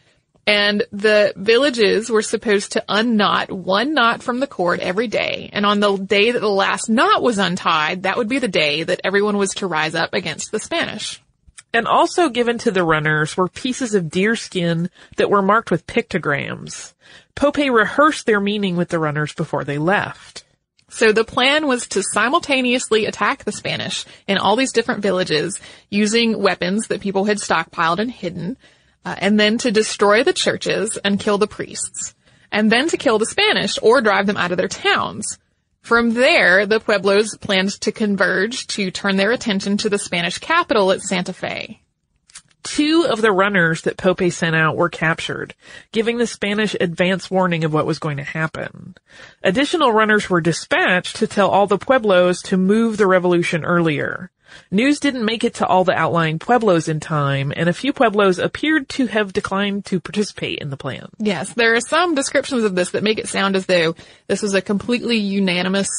And 0.45 0.83
the 0.91 1.33
villages 1.37 2.09
were 2.09 2.21
supposed 2.21 2.73
to 2.73 2.83
unknot 2.89 3.49
one 3.51 3.93
knot 3.93 4.21
from 4.21 4.39
the 4.39 4.47
cord 4.47 4.81
every 4.81 5.07
day. 5.07 5.49
And 5.53 5.65
on 5.65 5.79
the 5.79 5.95
day 5.95 6.31
that 6.31 6.39
the 6.39 6.49
last 6.49 6.89
knot 6.89 7.23
was 7.23 7.37
untied, 7.37 8.03
that 8.03 8.17
would 8.17 8.27
be 8.27 8.39
the 8.39 8.47
day 8.49 8.83
that 8.83 9.01
everyone 9.03 9.37
was 9.37 9.51
to 9.55 9.67
rise 9.67 9.95
up 9.95 10.13
against 10.13 10.51
the 10.51 10.59
Spanish. 10.59 11.21
And 11.73 11.87
also 11.87 12.29
given 12.29 12.57
to 12.59 12.71
the 12.71 12.83
runners 12.83 13.35
were 13.37 13.47
pieces 13.47 13.95
of 13.95 14.09
deer 14.09 14.35
skin 14.35 14.89
that 15.15 15.29
were 15.29 15.41
marked 15.41 15.71
with 15.71 15.87
pictograms. 15.87 16.93
Pope 17.35 17.57
rehearsed 17.57 18.25
their 18.25 18.39
meaning 18.39 18.75
with 18.75 18.89
the 18.89 18.99
runners 18.99 19.33
before 19.33 19.63
they 19.63 19.77
left. 19.77 20.43
So 20.89 21.11
the 21.11 21.23
plan 21.23 21.65
was 21.65 21.87
to 21.87 22.03
simultaneously 22.03 23.07
attack 23.07 23.43
the 23.43 23.51
Spanish 23.51 24.05
in 24.27 24.37
all 24.37 24.55
these 24.55 24.71
different 24.71 25.01
villages 25.01 25.59
using 25.89 26.39
weapons 26.39 26.87
that 26.89 27.01
people 27.01 27.25
had 27.25 27.37
stockpiled 27.37 27.97
and 27.97 28.11
hidden, 28.11 28.57
uh, 29.05 29.15
and 29.17 29.39
then 29.39 29.57
to 29.59 29.71
destroy 29.71 30.23
the 30.23 30.33
churches 30.33 30.97
and 30.97 31.19
kill 31.19 31.37
the 31.37 31.47
priests, 31.47 32.15
and 32.51 32.71
then 32.71 32.87
to 32.89 32.97
kill 32.97 33.19
the 33.19 33.25
Spanish 33.25 33.77
or 33.81 34.01
drive 34.01 34.27
them 34.27 34.37
out 34.37 34.51
of 34.51 34.57
their 34.57 34.67
towns. 34.67 35.37
From 35.81 36.13
there, 36.13 36.65
the 36.65 36.79
Pueblos 36.79 37.35
planned 37.37 37.71
to 37.81 37.91
converge 37.91 38.67
to 38.67 38.89
turn 38.89 39.17
their 39.17 39.31
attention 39.31 39.75
to 39.77 39.89
the 39.89 39.99
Spanish 39.99 40.37
capital 40.37 40.91
at 40.91 41.01
Santa 41.01 41.33
Fe. 41.33 41.81
Two 42.63 43.05
of 43.09 43.21
the 43.21 43.33
runners 43.33 43.81
that 43.81 43.97
Pope 43.97 44.31
sent 44.31 44.55
out 44.55 44.77
were 44.77 44.87
captured, 44.87 45.53
giving 45.91 46.17
the 46.17 46.25
Spanish 46.25 46.73
advance 46.79 47.29
warning 47.29 47.65
of 47.65 47.73
what 47.73 47.85
was 47.85 47.99
going 47.99 48.15
to 48.17 48.23
happen. 48.23 48.95
Additional 49.43 49.91
runners 49.91 50.29
were 50.29 50.39
dispatched 50.39 51.17
to 51.17 51.27
tell 51.27 51.49
all 51.49 51.67
the 51.67 51.77
Pueblos 51.77 52.41
to 52.43 52.55
move 52.55 52.95
the 52.95 53.05
revolution 53.05 53.65
earlier. 53.65 54.31
News 54.71 54.99
didn't 54.99 55.25
make 55.25 55.43
it 55.43 55.55
to 55.55 55.65
all 55.65 55.83
the 55.83 55.93
outlying 55.93 56.39
pueblos 56.39 56.87
in 56.87 56.99
time, 56.99 57.53
and 57.55 57.69
a 57.69 57.73
few 57.73 57.93
pueblos 57.93 58.39
appeared 58.39 58.89
to 58.89 59.07
have 59.07 59.33
declined 59.33 59.85
to 59.85 59.99
participate 59.99 60.59
in 60.59 60.69
the 60.69 60.77
plan. 60.77 61.07
Yes, 61.19 61.53
there 61.53 61.75
are 61.75 61.81
some 61.81 62.15
descriptions 62.15 62.63
of 62.63 62.75
this 62.75 62.91
that 62.91 63.03
make 63.03 63.19
it 63.19 63.27
sound 63.27 63.55
as 63.55 63.65
though 63.65 63.95
this 64.27 64.41
was 64.41 64.53
a 64.53 64.61
completely 64.61 65.17
unanimous 65.17 65.89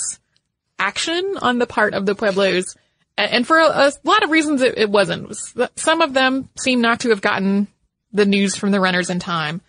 action 0.78 1.36
on 1.40 1.58
the 1.58 1.66
part 1.66 1.94
of 1.94 2.06
the 2.06 2.14
pueblos, 2.14 2.76
and 3.16 3.46
for 3.46 3.58
a, 3.58 3.92
lot 4.02 4.24
of 4.24 4.30
reasons 4.30 4.60
it, 4.60 4.76
it 4.76 4.90
wasn't. 4.90 5.36
Some 5.76 6.00
of 6.00 6.14
them 6.14 6.48
seem 6.58 6.80
not 6.80 7.00
to 7.00 7.10
have 7.10 7.20
gotten 7.20 7.68
the 8.12 8.26
news 8.26 8.56
from 8.56 8.70
the 8.70 8.80
runners 8.80 9.10
in 9.10 9.18
time. 9.18 9.60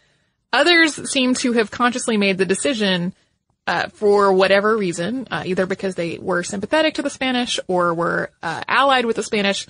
Others 0.51 1.11
seem 1.11 1.33
to 1.35 1.53
have 1.53 1.69
consciously 1.69 2.17
made 2.17 2.37
the 2.37 2.45
decision 2.45 3.13
uh, 3.67 3.89
for 3.89 4.31
whatever 4.31 4.77
reason, 4.77 5.27
uh, 5.31 5.43
either 5.45 5.65
because 5.65 5.95
they 5.95 6.17
were 6.19 6.43
sympathetic 6.43 6.95
to 6.95 7.01
the 7.01 7.09
Spanish 7.09 7.59
or 7.67 7.93
were 7.93 8.31
uh, 8.43 8.63
allied 8.67 9.05
with 9.05 9.15
the 9.15 9.23
Spanish, 9.23 9.67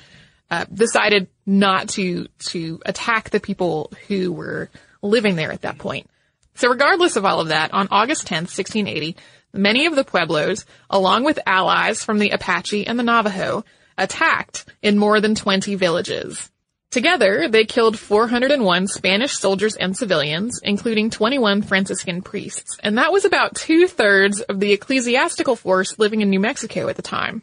uh, 0.51 0.65
decided 0.71 1.27
not 1.45 1.89
to 1.89 2.27
to 2.39 2.79
attack 2.85 3.29
the 3.29 3.39
people 3.39 3.91
who 4.07 4.31
were 4.31 4.69
living 5.01 5.35
there 5.35 5.51
at 5.51 5.61
that 5.61 5.77
point. 5.77 6.09
So, 6.55 6.69
regardless 6.69 7.15
of 7.15 7.25
all 7.25 7.41
of 7.41 7.49
that, 7.49 7.73
on 7.73 7.87
August 7.91 8.27
10th, 8.27 8.51
1680, 8.53 9.17
many 9.53 9.85
of 9.87 9.95
the 9.95 10.05
pueblos, 10.05 10.65
along 10.89 11.23
with 11.23 11.39
allies 11.45 12.03
from 12.03 12.19
the 12.19 12.29
Apache 12.29 12.87
and 12.87 12.97
the 12.97 13.03
Navajo, 13.03 13.63
attacked 13.97 14.65
in 14.81 14.97
more 14.97 15.19
than 15.19 15.35
20 15.35 15.75
villages. 15.75 16.49
Together, 16.91 17.49
they 17.49 17.65
killed 17.65 17.99
401 17.99 18.87
Spanish 18.87 19.33
soldiers 19.33 19.75
and 19.75 19.97
civilians, 19.97 20.61
including 20.63 21.09
21 21.09 21.61
Franciscan 21.61 22.21
priests, 22.21 22.77
and 22.81 22.97
that 22.97 23.11
was 23.11 23.25
about 23.25 23.55
two-thirds 23.55 24.41
of 24.41 24.59
the 24.59 24.71
ecclesiastical 24.71 25.55
force 25.55 25.99
living 25.99 26.21
in 26.21 26.29
New 26.29 26.39
Mexico 26.39 26.87
at 26.87 26.95
the 26.95 27.01
time. 27.01 27.41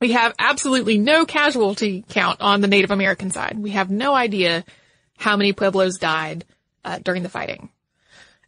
We 0.00 0.12
have 0.12 0.34
absolutely 0.38 0.98
no 0.98 1.24
casualty 1.24 2.04
count 2.10 2.42
on 2.42 2.60
the 2.60 2.68
Native 2.68 2.90
American 2.90 3.30
side. 3.30 3.58
We 3.58 3.70
have 3.70 3.90
no 3.90 4.14
idea 4.14 4.64
how 5.16 5.36
many 5.38 5.54
Pueblos 5.54 5.96
died 5.96 6.44
uh, 6.84 6.98
during 6.98 7.22
the 7.22 7.30
fighting. 7.30 7.70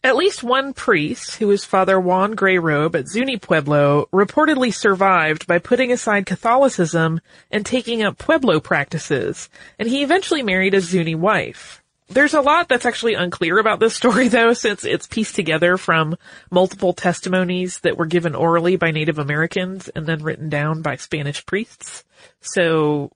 At 0.09 0.17
least 0.17 0.43
one 0.43 0.73
priest, 0.73 1.37
who 1.37 1.49
was 1.49 1.67
Father 1.67 2.01
Juan 2.01 2.35
Grayrobe 2.35 2.97
at 2.97 3.09
Zuni 3.09 3.37
Pueblo, 3.37 4.09
reportedly 4.11 4.73
survived 4.73 5.47
by 5.47 5.59
putting 5.59 5.93
aside 5.93 6.25
Catholicism 6.25 7.21
and 7.51 7.67
taking 7.67 8.03
up 8.03 8.17
Pueblo 8.17 8.59
practices, 8.59 9.51
and 9.79 9.87
he 9.87 10.03
eventually 10.03 10.43
married 10.43 10.73
a 10.73 10.81
Zuni 10.81 11.15
wife. 11.15 11.83
There's 12.09 12.33
a 12.33 12.41
lot 12.41 12.71
that's 12.71 12.87
actually 12.87 13.13
unclear 13.13 13.59
about 13.59 13.81
this 13.81 13.97
story 13.97 14.29
though, 14.29 14.55
since 14.55 14.83
it's 14.83 15.07
pieced 15.07 15.35
together 15.35 15.77
from 15.77 16.17
multiple 16.51 16.95
testimonies 16.95 17.81
that 17.81 17.99
were 17.99 18.07
given 18.07 18.35
orally 18.35 18.77
by 18.77 18.93
Native 18.93 19.19
Americans 19.19 19.91
and 19.91 20.07
then 20.07 20.23
written 20.23 20.49
down 20.49 20.81
by 20.81 20.97
Spanish 20.97 21.45
priests. 21.45 22.03
So 22.41 23.13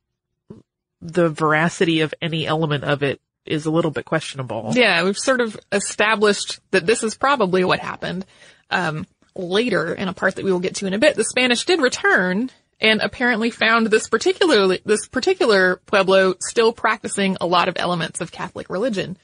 the 1.01 1.31
veracity 1.31 2.03
of 2.03 2.13
any 2.21 2.47
element 2.47 2.85
of 2.85 3.03
it 3.03 3.19
is 3.45 3.67
a 3.67 3.71
little 3.71 3.91
bit 3.91 4.05
questionable. 4.05 4.73
Yeah, 4.75 5.03
we've 5.05 5.19
sort 5.19 5.41
of 5.41 5.59
established 5.71 6.61
that 6.71 6.87
this 6.87 7.03
is 7.03 7.15
probably 7.15 7.65
what 7.65 7.81
happened. 7.81 8.25
Um, 8.71 9.07
later, 9.35 9.93
in 9.93 10.09
a 10.09 10.13
part 10.13 10.37
that 10.37 10.45
we 10.45 10.53
will 10.53 10.61
get 10.61 10.77
to 10.77 10.87
in 10.87 10.95
a 10.95 10.99
bit, 10.99 11.17
the 11.17 11.25
Spanish 11.25 11.65
did 11.65 11.81
return 11.81 12.51
and 12.81 13.01
apparently 13.01 13.51
found 13.51 13.87
this 13.87 14.09
particular 14.09 14.77
this 14.85 15.07
particular 15.07 15.77
pueblo 15.87 16.35
still 16.41 16.73
practicing 16.73 17.37
a 17.41 17.47
lot 17.47 17.69
of 17.69 17.77
elements 17.79 18.21
of 18.21 18.33
Catholic 18.33 18.69
religion, 18.69 19.17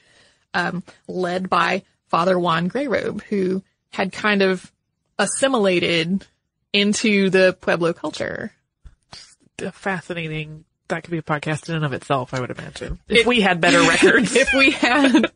um, 0.53 0.83
led 1.07 1.49
by 1.49 1.83
Father 2.07 2.39
Juan 2.39 2.67
Grayrobe, 2.69 3.21
who 3.23 3.63
had 3.91 4.11
kind 4.11 4.41
of 4.41 4.71
assimilated 5.17 6.25
into 6.73 7.29
the 7.29 7.55
pueblo 7.59 7.93
culture. 7.93 8.53
A 9.61 9.73
fascinating 9.73 10.63
that 10.89 11.03
could 11.03 11.11
be 11.11 11.17
a 11.17 11.23
podcast 11.23 11.69
in 11.69 11.75
and 11.75 11.85
of 11.85 11.93
itself, 11.93 12.33
I 12.33 12.39
would 12.39 12.51
imagine. 12.51 12.99
If, 13.07 13.19
if 13.19 13.27
we 13.27 13.41
had 13.41 13.61
better 13.61 13.81
records. 13.87 14.35
if 14.35 14.53
we 14.53 14.71
had 14.71 15.31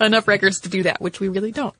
enough 0.00 0.28
records 0.28 0.60
to 0.60 0.68
do 0.68 0.82
that, 0.82 1.00
which 1.00 1.20
we 1.20 1.28
really 1.28 1.52
don't. 1.52 1.74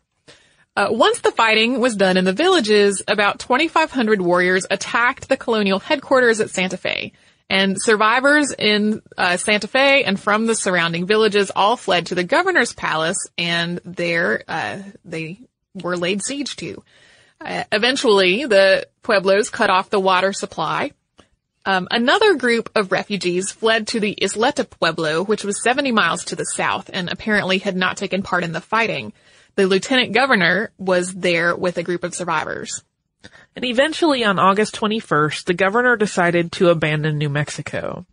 Uh, 0.76 0.88
once 0.90 1.20
the 1.20 1.32
fighting 1.32 1.80
was 1.80 1.96
done 1.96 2.18
in 2.18 2.24
the 2.24 2.34
villages, 2.34 3.02
about 3.08 3.38
2,500 3.38 4.20
warriors 4.20 4.66
attacked 4.70 5.28
the 5.28 5.36
colonial 5.36 5.78
headquarters 5.78 6.40
at 6.40 6.50
Santa 6.50 6.76
Fe. 6.76 7.12
And 7.48 7.80
survivors 7.80 8.52
in 8.52 9.02
uh, 9.16 9.36
Santa 9.36 9.68
Fe 9.68 10.02
and 10.02 10.18
from 10.18 10.46
the 10.46 10.54
surrounding 10.54 11.06
villages 11.06 11.52
all 11.54 11.76
fled 11.76 12.06
to 12.06 12.16
the 12.16 12.24
governor's 12.24 12.72
palace, 12.72 13.18
and 13.38 13.80
there 13.84 14.42
uh, 14.48 14.78
they 15.04 15.40
were 15.72 15.96
laid 15.96 16.24
siege 16.24 16.56
to. 16.56 16.82
Uh, 17.40 17.62
eventually, 17.70 18.46
the 18.46 18.88
pueblos 19.02 19.48
cut 19.48 19.70
off 19.70 19.90
the 19.90 20.00
water 20.00 20.32
supply. 20.32 20.90
Um, 21.66 21.88
another 21.90 22.36
group 22.36 22.70
of 22.76 22.92
refugees 22.92 23.50
fled 23.50 23.88
to 23.88 23.98
the 23.98 24.16
Isleta 24.22 24.64
Pueblo, 24.64 25.24
which 25.24 25.42
was 25.42 25.62
70 25.64 25.90
miles 25.90 26.24
to 26.26 26.36
the 26.36 26.44
south, 26.44 26.88
and 26.92 27.10
apparently 27.10 27.58
had 27.58 27.76
not 27.76 27.96
taken 27.96 28.22
part 28.22 28.44
in 28.44 28.52
the 28.52 28.60
fighting. 28.60 29.12
The 29.56 29.66
lieutenant 29.66 30.14
governor 30.14 30.70
was 30.78 31.12
there 31.12 31.56
with 31.56 31.76
a 31.76 31.82
group 31.82 32.04
of 32.04 32.14
survivors. 32.14 32.84
And 33.56 33.64
eventually 33.64 34.22
on 34.22 34.38
August 34.38 34.76
21st, 34.76 35.44
the 35.44 35.54
governor 35.54 35.96
decided 35.96 36.52
to 36.52 36.68
abandon 36.68 37.18
New 37.18 37.30
Mexico. 37.30 38.06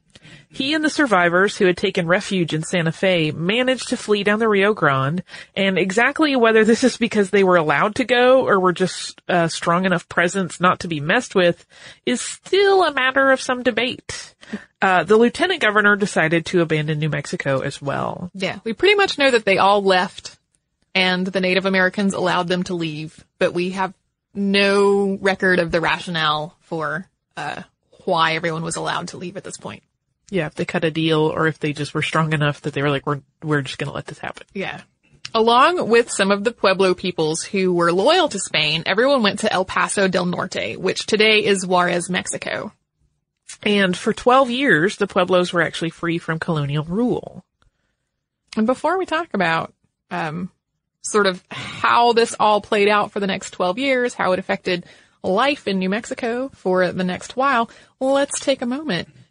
He 0.53 0.73
and 0.73 0.85
the 0.85 0.89
survivors 0.89 1.57
who 1.57 1.65
had 1.65 1.77
taken 1.77 2.07
refuge 2.07 2.53
in 2.53 2.63
Santa 2.63 2.91
Fe 2.91 3.31
managed 3.31 3.89
to 3.89 3.97
flee 3.97 4.23
down 4.23 4.37
the 4.39 4.47
Rio 4.47 4.73
Grande, 4.73 5.23
and 5.55 5.79
exactly 5.79 6.35
whether 6.35 6.63
this 6.63 6.83
is 6.83 6.95
because 6.97 7.31
they 7.31 7.43
were 7.43 7.57
allowed 7.57 7.95
to 7.95 8.03
go 8.03 8.47
or 8.47 8.59
were 8.59 8.71
just 8.71 9.21
a 9.27 9.33
uh, 9.33 9.47
strong 9.47 9.85
enough 9.85 10.07
presence 10.07 10.59
not 10.59 10.81
to 10.81 10.87
be 10.87 10.99
messed 10.99 11.33
with 11.33 11.65
is 12.05 12.21
still 12.21 12.83
a 12.83 12.93
matter 12.93 13.31
of 13.31 13.41
some 13.41 13.63
debate. 13.63 14.35
Uh, 14.79 15.03
the 15.03 15.17
lieutenant 15.17 15.59
governor 15.59 15.95
decided 15.95 16.45
to 16.45 16.61
abandon 16.61 16.99
New 16.99 17.09
Mexico 17.09 17.61
as 17.61 17.81
well. 17.81 18.29
Yeah, 18.35 18.59
we 18.63 18.73
pretty 18.73 18.95
much 18.95 19.17
know 19.17 19.31
that 19.31 19.45
they 19.45 19.57
all 19.57 19.81
left 19.81 20.37
and 20.93 21.25
the 21.25 21.41
Native 21.41 21.65
Americans 21.65 22.13
allowed 22.13 22.47
them 22.47 22.63
to 22.63 22.75
leave, 22.75 23.25
but 23.39 23.53
we 23.53 23.71
have 23.71 23.93
no 24.33 25.17
record 25.19 25.59
of 25.59 25.71
the 25.71 25.81
rationale 25.81 26.55
for 26.61 27.07
uh, 27.37 27.63
why 28.05 28.35
everyone 28.35 28.63
was 28.63 28.75
allowed 28.75 29.09
to 29.09 29.17
leave 29.17 29.37
at 29.37 29.43
this 29.43 29.57
point. 29.57 29.83
Yeah, 30.33 30.47
if 30.47 30.55
they 30.55 30.65
cut 30.65 30.83
a 30.83 30.89
deal 30.89 31.19
or 31.19 31.45
if 31.45 31.59
they 31.59 31.73
just 31.73 31.93
were 31.93 32.01
strong 32.01 32.33
enough 32.33 32.61
that 32.61 32.73
they 32.73 32.81
were 32.81 32.89
like, 32.89 33.05
we're, 33.05 33.21
we're 33.43 33.61
just 33.61 33.77
going 33.77 33.87
to 33.87 33.93
let 33.93 34.07
this 34.07 34.17
happen. 34.17 34.47
Yeah. 34.51 34.81
Along 35.31 35.89
with 35.89 36.09
some 36.09 36.31
of 36.31 36.43
the 36.43 36.51
Pueblo 36.51 36.95
peoples 36.95 37.43
who 37.43 37.71
were 37.71 37.91
loyal 37.91 38.29
to 38.29 38.39
Spain, 38.39 38.81
everyone 38.87 39.21
went 39.21 39.41
to 39.41 39.53
El 39.53 39.63
Paso 39.63 40.07
del 40.07 40.25
Norte, 40.25 40.75
which 40.77 41.05
today 41.05 41.45
is 41.45 41.67
Juarez, 41.67 42.09
Mexico. 42.09 42.73
And 43.61 43.95
for 43.95 44.11
12 44.11 44.49
years, 44.49 44.97
the 44.97 45.05
Pueblos 45.05 45.53
were 45.53 45.61
actually 45.61 45.91
free 45.91 46.17
from 46.17 46.39
colonial 46.39 46.83
rule. 46.83 47.45
And 48.57 48.65
before 48.65 48.97
we 48.97 49.05
talk 49.05 49.35
about 49.35 49.71
um, 50.09 50.49
sort 51.03 51.27
of 51.27 51.43
how 51.51 52.13
this 52.13 52.35
all 52.39 52.59
played 52.59 52.87
out 52.87 53.11
for 53.11 53.19
the 53.19 53.27
next 53.27 53.51
12 53.51 53.77
years, 53.77 54.15
how 54.15 54.31
it 54.31 54.39
affected 54.39 54.83
life 55.21 55.67
in 55.67 55.77
New 55.77 55.89
Mexico 55.89 56.49
for 56.55 56.91
the 56.91 57.03
next 57.03 57.37
while, 57.37 57.69
let's 57.99 58.39
take 58.39 58.63
a 58.63 58.65
moment 58.65 59.09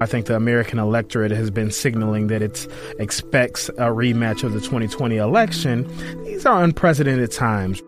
I 0.00 0.06
think 0.06 0.26
the 0.26 0.36
American 0.36 0.78
electorate 0.78 1.32
has 1.32 1.50
been 1.50 1.70
signaling 1.70 2.28
that 2.28 2.40
it 2.40 2.68
expects 2.98 3.68
a 3.70 3.90
rematch 3.90 4.44
of 4.44 4.52
the 4.52 4.60
2020 4.60 5.16
election. 5.16 5.86
These 6.24 6.46
are 6.46 6.62
unprecedented 6.62 7.32
times. 7.32 7.82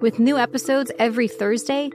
With 0.00 0.18
new 0.18 0.38
episodes 0.38 0.90
every 0.98 1.28
Thursday, 1.28 1.90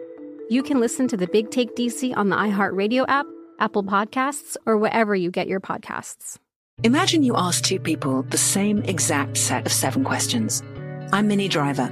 you 0.49 0.63
can 0.63 0.79
listen 0.79 1.07
to 1.09 1.17
the 1.17 1.27
Big 1.27 1.51
Take 1.51 1.75
DC 1.75 2.15
on 2.15 2.29
the 2.29 2.35
iHeartRadio 2.35 3.05
app, 3.07 3.25
Apple 3.59 3.83
Podcasts, 3.83 4.55
or 4.65 4.77
wherever 4.77 5.15
you 5.15 5.31
get 5.31 5.47
your 5.47 5.59
podcasts. 5.59 6.37
Imagine 6.83 7.23
you 7.23 7.35
ask 7.35 7.63
two 7.63 7.79
people 7.79 8.23
the 8.23 8.37
same 8.37 8.81
exact 8.83 9.37
set 9.37 9.65
of 9.65 9.71
seven 9.71 10.03
questions. 10.03 10.63
I'm 11.11 11.27
Minnie 11.27 11.49
Driver, 11.49 11.91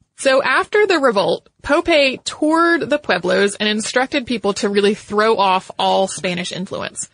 So 0.21 0.43
after 0.43 0.85
the 0.85 0.99
revolt, 0.99 1.49
Pope 1.63 2.23
toured 2.23 2.87
the 2.87 2.99
pueblos 2.99 3.55
and 3.55 3.67
instructed 3.67 4.27
people 4.27 4.53
to 4.53 4.69
really 4.69 4.93
throw 4.93 5.35
off 5.37 5.71
all 5.79 6.07
Spanish 6.07 6.51
influence. 6.51 7.09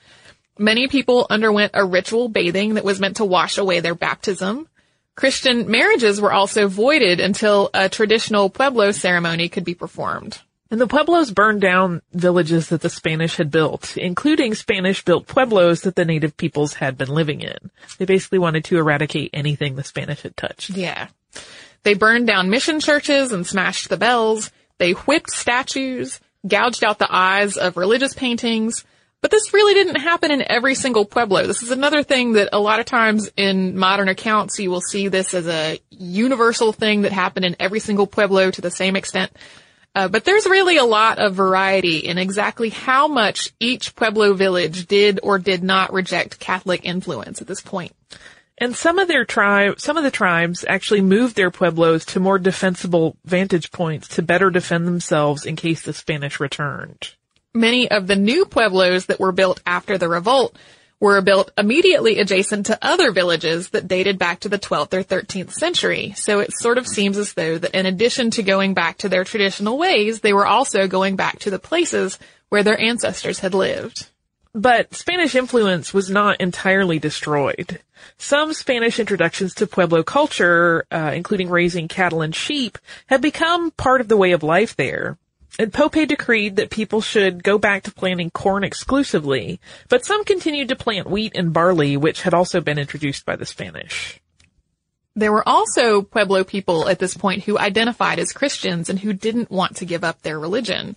Many 0.57 0.89
people 0.89 1.25
underwent 1.29 1.71
a 1.73 1.85
ritual 1.85 2.27
bathing 2.27 2.73
that 2.73 2.83
was 2.83 2.99
meant 2.99 3.15
to 3.17 3.23
wash 3.23 3.57
away 3.57 3.79
their 3.79 3.95
baptism. 3.95 4.67
Christian 5.15 5.71
marriages 5.71 6.19
were 6.19 6.33
also 6.33 6.67
voided 6.67 7.21
until 7.21 7.69
a 7.73 7.87
traditional 7.87 8.49
Pueblo 8.49 8.91
ceremony 8.91 9.47
could 9.47 9.63
be 9.63 9.73
performed. 9.73 10.39
And 10.69 10.81
the 10.81 10.85
Pueblos 10.85 11.31
burned 11.31 11.61
down 11.61 12.01
villages 12.11 12.67
that 12.67 12.81
the 12.81 12.89
Spanish 12.89 13.37
had 13.37 13.49
built, 13.49 13.95
including 13.95 14.53
Spanish-built 14.53 15.27
Pueblos 15.27 15.83
that 15.83 15.95
the 15.95 16.03
native 16.03 16.35
peoples 16.35 16.73
had 16.73 16.97
been 16.97 17.07
living 17.07 17.39
in. 17.39 17.71
They 17.99 18.05
basically 18.05 18.39
wanted 18.39 18.65
to 18.65 18.77
eradicate 18.77 19.29
anything 19.33 19.77
the 19.77 19.85
Spanish 19.85 20.23
had 20.23 20.35
touched. 20.35 20.71
Yeah. 20.71 21.07
They 21.87 21.93
burned 21.93 22.27
down 22.27 22.49
mission 22.49 22.81
churches 22.81 23.31
and 23.31 23.47
smashed 23.47 23.87
the 23.87 23.95
bells. 23.95 24.51
They 24.77 24.91
whipped 24.91 25.29
statues, 25.31 26.19
gouged 26.45 26.83
out 26.83 26.99
the 26.99 27.07
eyes 27.09 27.55
of 27.55 27.77
religious 27.77 28.13
paintings. 28.13 28.83
But 29.21 29.31
this 29.31 29.53
really 29.53 29.73
didn't 29.73 30.01
happen 30.01 30.29
in 30.29 30.43
every 30.51 30.75
single 30.75 31.05
Pueblo. 31.05 31.47
This 31.47 31.63
is 31.63 31.71
another 31.71 32.03
thing 32.03 32.33
that 32.33 32.49
a 32.51 32.59
lot 32.59 32.81
of 32.81 32.87
times 32.87 33.31
in 33.37 33.77
modern 33.77 34.09
accounts 34.09 34.59
you 34.59 34.69
will 34.69 34.81
see 34.81 35.07
this 35.07 35.33
as 35.33 35.47
a 35.47 35.79
universal 35.89 36.73
thing 36.73 37.03
that 37.03 37.13
happened 37.13 37.45
in 37.45 37.55
every 37.57 37.79
single 37.79 38.05
Pueblo 38.05 38.51
to 38.51 38.59
the 38.59 38.69
same 38.69 38.97
extent. 38.97 39.31
Uh, 39.95 40.09
but 40.09 40.25
there's 40.25 40.45
really 40.45 40.75
a 40.75 40.83
lot 40.83 41.19
of 41.19 41.35
variety 41.35 41.99
in 41.99 42.17
exactly 42.17 42.67
how 42.67 43.07
much 43.07 43.53
each 43.61 43.95
Pueblo 43.95 44.33
village 44.33 44.87
did 44.87 45.21
or 45.23 45.39
did 45.39 45.63
not 45.63 45.93
reject 45.93 46.37
Catholic 46.37 46.83
influence 46.83 47.39
at 47.39 47.47
this 47.47 47.61
point. 47.61 47.93
And 48.57 48.75
some 48.75 48.97
of 48.97 49.07
their 49.07 49.23
tribe, 49.23 49.79
some 49.79 49.97
of 49.97 50.03
the 50.03 50.11
tribes 50.11 50.65
actually 50.67 51.01
moved 51.01 51.35
their 51.35 51.51
pueblos 51.51 52.05
to 52.05 52.19
more 52.19 52.39
defensible 52.39 53.15
vantage 53.23 53.71
points 53.71 54.07
to 54.09 54.23
better 54.23 54.49
defend 54.49 54.87
themselves 54.87 55.45
in 55.45 55.55
case 55.55 55.83
the 55.83 55.93
Spanish 55.93 56.39
returned. 56.39 57.11
Many 57.53 57.89
of 57.89 58.07
the 58.07 58.15
new 58.15 58.45
pueblos 58.45 59.05
that 59.07 59.19
were 59.19 59.31
built 59.31 59.61
after 59.65 59.97
the 59.97 60.09
revolt 60.09 60.57
were 60.99 61.21
built 61.21 61.51
immediately 61.57 62.17
adjacent 62.17 62.65
to 62.65 62.79
other 62.81 63.11
villages 63.11 63.69
that 63.69 63.87
dated 63.87 64.17
back 64.17 64.39
to 64.39 64.49
the 64.49 64.57
12th 64.57 64.93
or 64.93 65.03
13th 65.03 65.51
century. 65.51 66.13
So 66.15 66.39
it 66.39 66.51
sort 66.53 66.79
of 66.79 66.87
seems 66.87 67.17
as 67.17 67.33
though 67.33 67.59
that 67.59 67.75
in 67.75 67.85
addition 67.85 68.31
to 68.31 68.43
going 68.43 68.73
back 68.73 68.97
to 68.99 69.09
their 69.09 69.23
traditional 69.23 69.77
ways, 69.77 70.21
they 70.21 70.33
were 70.33 70.47
also 70.47 70.87
going 70.87 71.15
back 71.15 71.39
to 71.39 71.51
the 71.51 71.59
places 71.59 72.17
where 72.49 72.63
their 72.63 72.79
ancestors 72.79 73.39
had 73.39 73.53
lived. 73.53 74.09
But 74.57 74.95
Spanish 74.95 75.35
influence 75.35 75.93
was 75.93 76.09
not 76.09 76.41
entirely 76.41 76.97
destroyed. 76.97 77.79
Some 78.17 78.53
Spanish 78.53 78.99
introductions 78.99 79.53
to 79.53 79.67
Pueblo 79.67 80.01
culture, 80.01 80.87
uh, 80.91 81.11
including 81.13 81.51
raising 81.51 81.87
cattle 81.87 82.23
and 82.23 82.33
sheep, 82.33 82.79
had 83.05 83.21
become 83.21 83.69
part 83.69 84.01
of 84.01 84.07
the 84.07 84.17
way 84.17 84.31
of 84.31 84.41
life 84.41 84.75
there. 84.75 85.19
And 85.59 85.71
Pope 85.71 85.91
decreed 85.91 86.55
that 86.55 86.71
people 86.71 87.01
should 87.01 87.43
go 87.43 87.59
back 87.59 87.83
to 87.83 87.91
planting 87.91 88.31
corn 88.31 88.63
exclusively, 88.63 89.59
but 89.89 90.05
some 90.05 90.25
continued 90.25 90.69
to 90.69 90.75
plant 90.75 91.07
wheat 91.07 91.33
and 91.35 91.53
barley, 91.53 91.95
which 91.95 92.23
had 92.23 92.33
also 92.33 92.59
been 92.59 92.79
introduced 92.79 93.27
by 93.27 93.35
the 93.35 93.45
Spanish. 93.45 94.19
There 95.15 95.31
were 95.31 95.47
also 95.47 96.01
Pueblo 96.01 96.43
people 96.43 96.89
at 96.89 96.97
this 96.97 97.15
point 97.15 97.43
who 97.43 97.59
identified 97.59 98.17
as 98.17 98.33
Christians 98.33 98.89
and 98.89 98.97
who 98.97 99.13
didn't 99.13 99.51
want 99.51 99.75
to 99.77 99.85
give 99.85 100.03
up 100.03 100.23
their 100.23 100.39
religion. 100.39 100.95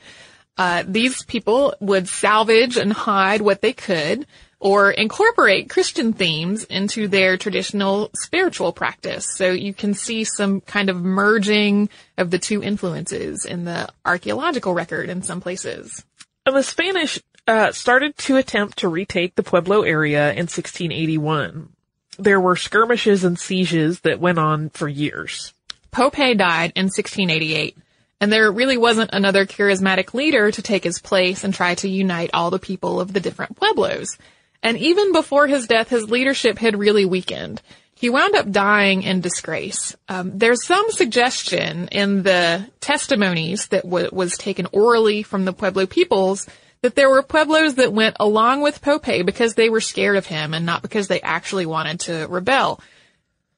Uh, 0.56 0.84
these 0.86 1.22
people 1.24 1.74
would 1.80 2.08
salvage 2.08 2.76
and 2.76 2.92
hide 2.92 3.40
what 3.40 3.62
they 3.62 3.72
could, 3.72 4.26
or 4.60 4.90
incorporate 4.90 5.70
Christian 5.70 6.12
themes 6.12 6.64
into 6.64 7.08
their 7.08 7.38
traditional 7.38 8.10
spiritual 8.14 8.72
practice. 8.72 9.26
So 9.36 9.50
you 9.50 9.72
can 9.72 9.94
see 9.94 10.24
some 10.24 10.60
kind 10.60 10.90
of 10.90 11.00
merging 11.00 11.88
of 12.18 12.30
the 12.30 12.38
two 12.38 12.62
influences 12.62 13.46
in 13.46 13.64
the 13.64 13.88
archaeological 14.04 14.74
record 14.74 15.08
in 15.08 15.22
some 15.22 15.40
places. 15.40 16.04
And 16.44 16.54
the 16.54 16.62
Spanish 16.62 17.18
uh, 17.46 17.72
started 17.72 18.16
to 18.18 18.36
attempt 18.36 18.78
to 18.78 18.88
retake 18.88 19.34
the 19.34 19.42
Pueblo 19.42 19.82
area 19.82 20.30
in 20.32 20.46
1681. 20.46 21.70
There 22.18 22.40
were 22.40 22.56
skirmishes 22.56 23.24
and 23.24 23.38
sieges 23.38 24.00
that 24.00 24.20
went 24.20 24.38
on 24.38 24.68
for 24.70 24.88
years. 24.88 25.54
Pope 25.90 26.16
died 26.16 26.72
in 26.76 26.86
1688. 26.86 27.76
And 28.20 28.30
there 28.30 28.52
really 28.52 28.76
wasn't 28.76 29.11
another 29.12 29.46
charismatic 29.46 30.12
leader 30.12 30.50
to 30.50 30.62
take 30.62 30.85
his 30.85 30.98
place 30.98 31.42
and 31.42 31.54
try 31.54 31.74
to 31.76 31.88
unite 31.88 32.30
all 32.35 32.50
the 32.50 32.59
people 32.59 33.00
of 33.00 33.12
the 33.12 33.20
different 33.20 33.56
pueblos. 33.56 34.18
And 34.62 34.76
even 34.76 35.12
before 35.12 35.46
his 35.46 35.66
death, 35.66 35.88
his 35.88 36.11
leadership 36.11 36.59
had 36.59 36.78
really 36.78 37.06
weakened. 37.06 37.62
He 37.94 38.11
wound 38.11 38.35
up 38.35 38.50
dying 38.50 39.02
in 39.02 39.20
disgrace. 39.20 39.96
Um, 40.09 40.38
there's 40.38 40.66
some 40.66 40.90
suggestion 40.90 41.88
in 41.88 42.22
the 42.22 42.66
testimonies 42.80 43.68
that 43.68 43.85
w- 43.85 44.09
was 44.12 44.37
taken 44.38 44.66
orally 44.72 45.22
from 45.22 45.44
the 45.44 45.52
Pueblo 45.52 45.87
peoples 45.87 46.46
that 46.83 46.94
there 46.94 47.11
were 47.11 47.22
Pueblos 47.22 47.74
that 47.74 47.92
went 47.92 48.16
along 48.18 48.62
with 48.62 48.80
Pope 48.80 49.04
because 49.04 49.54
they 49.54 49.68
were 49.68 49.83
scared 49.83 50.16
of 50.16 50.26
him 50.26 50.54
and 50.54 50.64
not 50.64 50.83
because 50.83 51.09
they 51.09 51.20
actually 51.20 51.66
wanted 51.66 52.00
to 52.00 52.26
rebel. 52.28 52.80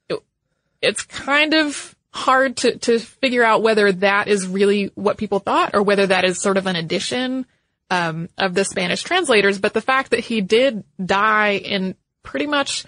It, 0.09 0.19
it's 0.81 1.03
kind 1.03 1.53
of 1.53 1.95
hard 2.13 2.57
to, 2.57 2.77
to 2.77 2.99
figure 2.99 3.43
out 3.43 3.63
whether 3.63 3.91
that 3.91 4.27
is 4.27 4.47
really 4.47 4.91
what 4.95 5.17
people 5.17 5.39
thought 5.39 5.71
or 5.73 5.81
whether 5.81 6.07
that 6.07 6.23
is 6.25 6.41
sort 6.41 6.57
of 6.57 6.67
an 6.67 6.75
addition 6.75 7.45
um, 7.89 8.29
of 8.37 8.53
the 8.53 8.63
Spanish 8.63 9.03
translators, 9.03 9.59
but 9.59 9.73
the 9.73 9.81
fact 9.81 10.11
that 10.11 10.19
he 10.19 10.41
did 10.41 10.83
die 11.03 11.57
in 11.57 11.95
pretty 12.21 12.47
much 12.47 12.85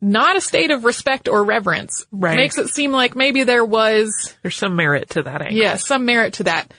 not 0.00 0.36
a 0.36 0.40
state 0.40 0.70
of 0.70 0.84
respect 0.84 1.28
or 1.28 1.44
reverence 1.44 2.06
right. 2.10 2.36
makes 2.36 2.58
it 2.58 2.68
seem 2.68 2.90
like 2.90 3.14
maybe 3.14 3.44
there 3.44 3.64
was 3.64 4.34
there's 4.42 4.56
some 4.56 4.74
merit 4.74 5.10
to 5.10 5.22
that 5.22 5.42
angle. 5.42 5.58
Yeah, 5.58 5.76
some 5.76 6.04
merit 6.04 6.34
to 6.34 6.44
that 6.44 6.72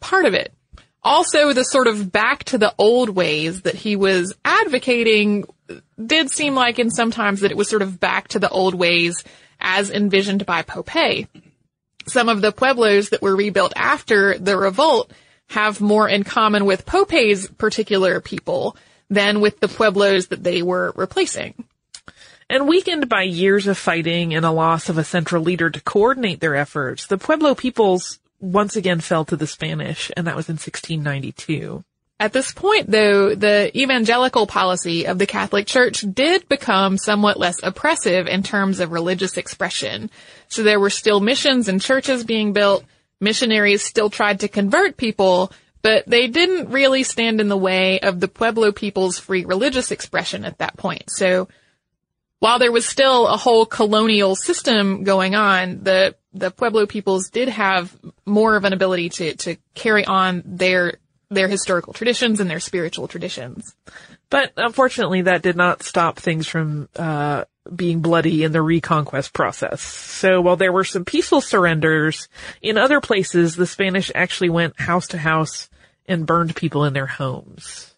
part 0.00 0.24
of 0.24 0.34
it. 0.34 0.52
Also, 1.02 1.52
the 1.52 1.64
sort 1.64 1.86
of 1.86 2.10
back 2.10 2.44
to 2.44 2.58
the 2.58 2.74
old 2.78 3.10
ways 3.10 3.62
that 3.62 3.74
he 3.74 3.94
was 3.94 4.34
advocating 4.44 5.44
did 6.04 6.30
seem 6.30 6.54
like 6.54 6.78
in 6.78 6.90
sometimes 6.90 7.40
that 7.40 7.50
it 7.50 7.56
was 7.56 7.68
sort 7.68 7.82
of 7.82 8.00
back 8.00 8.28
to 8.28 8.38
the 8.38 8.48
old 8.48 8.74
ways 8.74 9.22
as 9.64 9.90
envisioned 9.90 10.46
by 10.46 10.62
Pope. 10.62 10.90
Some 12.06 12.28
of 12.28 12.42
the 12.42 12.52
pueblos 12.52 13.08
that 13.08 13.22
were 13.22 13.34
rebuilt 13.34 13.72
after 13.74 14.38
the 14.38 14.56
revolt 14.56 15.10
have 15.48 15.80
more 15.80 16.08
in 16.08 16.22
common 16.22 16.66
with 16.66 16.86
Pope's 16.86 17.48
particular 17.48 18.20
people 18.20 18.76
than 19.10 19.40
with 19.40 19.60
the 19.60 19.68
pueblos 19.68 20.28
that 20.28 20.44
they 20.44 20.62
were 20.62 20.92
replacing. 20.94 21.64
And 22.48 22.68
weakened 22.68 23.08
by 23.08 23.22
years 23.22 23.66
of 23.66 23.78
fighting 23.78 24.34
and 24.34 24.44
a 24.44 24.50
loss 24.50 24.90
of 24.90 24.98
a 24.98 25.04
central 25.04 25.42
leader 25.42 25.70
to 25.70 25.80
coordinate 25.80 26.40
their 26.40 26.54
efforts, 26.54 27.06
the 27.06 27.16
Pueblo 27.16 27.54
peoples 27.54 28.18
once 28.38 28.76
again 28.76 29.00
fell 29.00 29.24
to 29.24 29.36
the 29.36 29.46
Spanish, 29.46 30.10
and 30.14 30.26
that 30.26 30.36
was 30.36 30.48
in 30.48 30.54
1692. 30.54 31.82
At 32.24 32.32
this 32.32 32.54
point, 32.54 32.90
though, 32.90 33.34
the 33.34 33.70
evangelical 33.78 34.46
policy 34.46 35.06
of 35.06 35.18
the 35.18 35.26
Catholic 35.26 35.66
Church 35.66 36.06
did 36.10 36.48
become 36.48 36.96
somewhat 36.96 37.38
less 37.38 37.62
oppressive 37.62 38.26
in 38.26 38.42
terms 38.42 38.80
of 38.80 38.92
religious 38.92 39.36
expression. 39.36 40.10
So 40.48 40.62
there 40.62 40.80
were 40.80 40.88
still 40.88 41.20
missions 41.20 41.68
and 41.68 41.82
churches 41.82 42.24
being 42.24 42.54
built, 42.54 42.86
missionaries 43.20 43.82
still 43.82 44.08
tried 44.08 44.40
to 44.40 44.48
convert 44.48 44.96
people, 44.96 45.52
but 45.82 46.06
they 46.06 46.26
didn't 46.26 46.70
really 46.70 47.02
stand 47.02 47.42
in 47.42 47.48
the 47.50 47.58
way 47.58 48.00
of 48.00 48.20
the 48.20 48.28
Pueblo 48.28 48.72
people's 48.72 49.18
free 49.18 49.44
religious 49.44 49.90
expression 49.90 50.46
at 50.46 50.56
that 50.60 50.78
point. 50.78 51.10
So 51.10 51.48
while 52.38 52.58
there 52.58 52.72
was 52.72 52.86
still 52.86 53.26
a 53.26 53.36
whole 53.36 53.66
colonial 53.66 54.34
system 54.34 55.04
going 55.04 55.34
on, 55.34 55.82
the 55.82 56.14
the 56.34 56.50
Pueblo 56.50 56.86
peoples 56.86 57.28
did 57.28 57.48
have 57.48 57.94
more 58.26 58.56
of 58.56 58.64
an 58.64 58.72
ability 58.72 59.08
to, 59.08 59.36
to 59.36 59.56
carry 59.74 60.04
on 60.04 60.42
their, 60.44 60.94
their 61.30 61.48
historical 61.48 61.92
traditions 61.92 62.40
and 62.40 62.50
their 62.50 62.60
spiritual 62.60 63.08
traditions. 63.08 63.74
But 64.30 64.52
unfortunately, 64.56 65.22
that 65.22 65.42
did 65.42 65.56
not 65.56 65.82
stop 65.82 66.18
things 66.18 66.46
from 66.46 66.88
uh, 66.96 67.44
being 67.74 68.00
bloody 68.00 68.42
in 68.42 68.52
the 68.52 68.62
reconquest 68.62 69.32
process. 69.32 69.80
So 69.80 70.40
while 70.40 70.56
there 70.56 70.72
were 70.72 70.84
some 70.84 71.04
peaceful 71.04 71.40
surrenders, 71.40 72.28
in 72.60 72.78
other 72.78 73.00
places 73.00 73.56
the 73.56 73.66
Spanish 73.66 74.10
actually 74.14 74.50
went 74.50 74.78
house 74.80 75.08
to 75.08 75.18
house 75.18 75.68
and 76.06 76.26
burned 76.26 76.56
people 76.56 76.84
in 76.84 76.92
their 76.92 77.06
homes. 77.06 77.94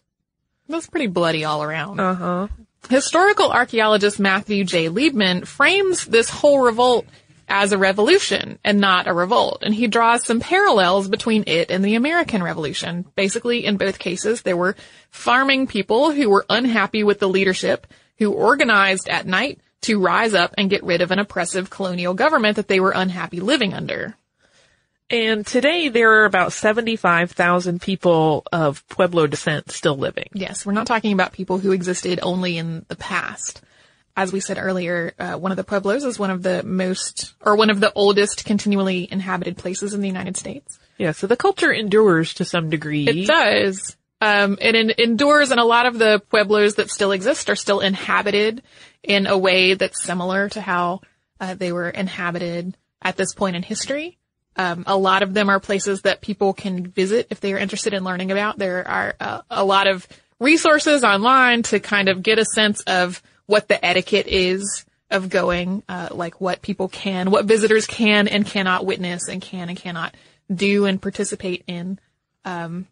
That's 0.69 0.87
pretty 0.87 1.07
bloody 1.07 1.45
all 1.45 1.63
around. 1.63 1.99
Uh 1.99 2.13
huh. 2.13 2.47
Historical 2.89 3.51
archaeologist 3.51 4.19
Matthew 4.19 4.63
J. 4.63 4.89
Liebman 4.89 5.45
frames 5.45 6.05
this 6.05 6.29
whole 6.29 6.61
revolt 6.61 7.05
as 7.47 7.71
a 7.71 7.77
revolution 7.77 8.59
and 8.63 8.79
not 8.79 9.07
a 9.07 9.13
revolt. 9.13 9.63
And 9.63 9.73
he 9.73 9.87
draws 9.87 10.25
some 10.25 10.39
parallels 10.39 11.07
between 11.07 11.43
it 11.47 11.71
and 11.71 11.83
the 11.83 11.95
American 11.95 12.43
Revolution. 12.43 13.05
Basically, 13.15 13.65
in 13.65 13.77
both 13.77 13.99
cases, 13.99 14.41
there 14.41 14.57
were 14.57 14.75
farming 15.09 15.67
people 15.67 16.11
who 16.11 16.29
were 16.29 16.45
unhappy 16.49 17.03
with 17.03 17.19
the 17.19 17.29
leadership 17.29 17.87
who 18.17 18.31
organized 18.31 19.07
at 19.07 19.25
night 19.25 19.59
to 19.81 19.99
rise 19.99 20.33
up 20.33 20.53
and 20.57 20.69
get 20.69 20.83
rid 20.83 21.01
of 21.01 21.11
an 21.11 21.19
oppressive 21.19 21.69
colonial 21.69 22.13
government 22.13 22.55
that 22.55 22.67
they 22.67 22.79
were 22.79 22.91
unhappy 22.91 23.39
living 23.39 23.73
under. 23.73 24.15
And 25.09 25.47
today 25.47 25.87
there 25.87 26.21
are 26.21 26.25
about 26.25 26.51
75,000 26.51 27.81
people 27.81 28.43
of 28.51 28.85
Pueblo 28.89 29.27
descent 29.27 29.71
still 29.71 29.95
living. 29.95 30.27
Yes, 30.33 30.65
we're 30.65 30.73
not 30.73 30.87
talking 30.87 31.13
about 31.13 31.31
people 31.31 31.59
who 31.59 31.71
existed 31.71 32.19
only 32.21 32.57
in 32.57 32.85
the 32.89 32.97
past. 32.97 33.61
As 34.17 34.33
we 34.33 34.39
said 34.39 34.57
earlier, 34.57 35.13
uh, 35.19 35.35
one 35.35 35.51
of 35.51 35.57
the 35.57 35.63
Pueblos 35.63 36.03
is 36.03 36.17
one 36.17 36.31
of 36.31 36.41
the 36.41 36.63
most, 36.63 37.35
or 37.39 37.55
one 37.55 37.69
of 37.69 37.79
the 37.79 37.93
oldest 37.93 38.45
continually 38.45 39.07
inhabited 39.09 39.57
places 39.57 39.93
in 39.93 40.01
the 40.01 40.07
United 40.07 40.35
States. 40.35 40.79
Yeah, 40.97 41.11
so 41.11 41.27
the 41.27 41.37
culture 41.37 41.71
endures 41.71 42.33
to 42.33 42.43
some 42.43 42.71
degree. 42.71 43.07
It 43.07 43.27
does. 43.27 43.95
Um, 44.19 44.57
it 44.59 44.73
en- 44.73 44.93
endures 44.97 45.51
and 45.51 45.59
a 45.59 45.63
lot 45.63 45.85
of 45.85 45.99
the 45.99 46.19
Pueblos 46.31 46.75
that 46.75 46.89
still 46.89 47.11
exist 47.11 47.51
are 47.51 47.55
still 47.55 47.79
inhabited 47.79 48.63
in 49.03 49.27
a 49.27 49.37
way 49.37 49.75
that's 49.75 50.03
similar 50.03 50.49
to 50.49 50.61
how 50.61 51.01
uh, 51.39 51.53
they 51.53 51.71
were 51.71 51.89
inhabited 51.89 52.75
at 53.03 53.17
this 53.17 53.35
point 53.35 53.55
in 53.55 53.61
history. 53.61 54.17
Um, 54.55 54.83
a 54.87 54.97
lot 54.97 55.21
of 55.21 55.35
them 55.35 55.49
are 55.49 55.59
places 55.59 56.01
that 56.01 56.21
people 56.21 56.53
can 56.53 56.87
visit 56.87 57.27
if 57.29 57.39
they 57.39 57.53
are 57.53 57.59
interested 57.59 57.93
in 57.93 58.03
learning 58.03 58.31
about. 58.31 58.57
There 58.57 58.87
are 58.87 59.13
uh, 59.19 59.41
a 59.51 59.63
lot 59.63 59.85
of 59.85 60.07
resources 60.39 61.03
online 61.03 61.61
to 61.63 61.79
kind 61.79 62.09
of 62.09 62.23
get 62.23 62.39
a 62.39 62.45
sense 62.45 62.81
of 62.81 63.21
what 63.47 63.67
the 63.67 63.83
etiquette 63.83 64.27
is 64.27 64.85
of 65.09 65.29
going, 65.29 65.83
uh, 65.89 66.09
like 66.11 66.39
what 66.39 66.61
people 66.61 66.87
can, 66.87 67.31
what 67.31 67.45
visitors 67.45 67.87
can 67.87 68.27
and 68.27 68.45
cannot 68.45 68.85
witness 68.85 69.27
and 69.27 69.41
can 69.41 69.69
and 69.69 69.77
cannot 69.77 70.15
do 70.53 70.85
and 70.85 71.01
participate 71.01 71.63
in. 71.67 71.99
Um, 72.45 72.87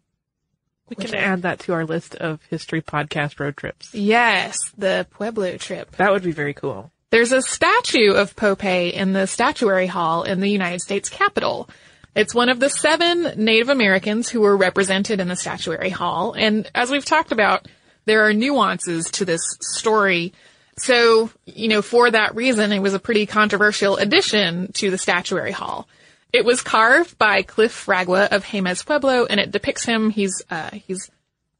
we 0.89 0.95
can 0.95 1.15
add 1.15 1.41
that 1.43 1.59
to 1.61 1.73
our 1.73 1.85
list 1.85 2.15
of 2.15 2.39
history 2.49 2.81
podcast 2.81 3.39
road 3.39 3.57
trips. 3.57 3.93
Yes, 3.93 4.57
the 4.77 5.07
Pueblo 5.11 5.57
trip. 5.57 5.95
That 5.97 6.11
would 6.11 6.23
be 6.23 6.31
very 6.31 6.53
cool. 6.53 6.91
There's 7.09 7.31
a 7.31 7.41
statue 7.41 8.13
of 8.13 8.35
Pope 8.35 8.65
in 8.65 9.13
the 9.13 9.25
Statuary 9.25 9.87
Hall 9.87 10.23
in 10.23 10.41
the 10.41 10.49
United 10.49 10.81
States 10.81 11.09
Capitol. 11.09 11.69
It's 12.15 12.35
one 12.35 12.49
of 12.49 12.59
the 12.59 12.69
seven 12.69 13.31
Native 13.35 13.69
Americans 13.69 14.29
who 14.29 14.41
were 14.41 14.55
represented 14.55 15.19
in 15.19 15.27
the 15.27 15.35
Statuary 15.35 15.89
Hall. 15.89 16.33
And 16.33 16.69
as 16.75 16.91
we've 16.91 17.05
talked 17.05 17.31
about, 17.31 17.67
there 18.05 18.25
are 18.25 18.33
nuances 18.33 19.11
to 19.11 19.25
this 19.25 19.41
story. 19.61 20.33
So, 20.77 21.29
you 21.45 21.67
know, 21.67 21.81
for 21.81 22.09
that 22.11 22.35
reason, 22.35 22.71
it 22.71 22.79
was 22.79 22.93
a 22.93 22.99
pretty 22.99 23.25
controversial 23.25 23.97
addition 23.97 24.71
to 24.73 24.91
the 24.91 24.97
Statuary 24.97 25.51
Hall. 25.51 25.87
It 26.33 26.43
was 26.43 26.61
carved 26.61 27.17
by 27.17 27.43
Cliff 27.43 27.73
Fragua 27.73 28.31
of 28.31 28.43
Jemez 28.43 28.85
Pueblo, 28.85 29.25
and 29.25 29.39
it 29.39 29.51
depicts 29.51 29.85
him. 29.85 30.09
He's 30.09 30.41
uh, 30.49 30.71
he's 30.71 31.09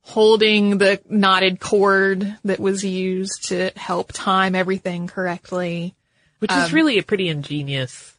holding 0.02 0.78
the 0.78 1.02
knotted 1.10 1.60
cord 1.60 2.38
that 2.44 2.60
was 2.60 2.84
used 2.84 3.48
to 3.48 3.72
help 3.76 4.12
time 4.12 4.54
everything 4.54 5.08
correctly, 5.08 5.96
which 6.40 6.52
um, 6.52 6.62
is 6.62 6.74
really 6.74 6.98
a 7.00 7.04
pretty 7.04 7.30
ingenious 7.30 8.16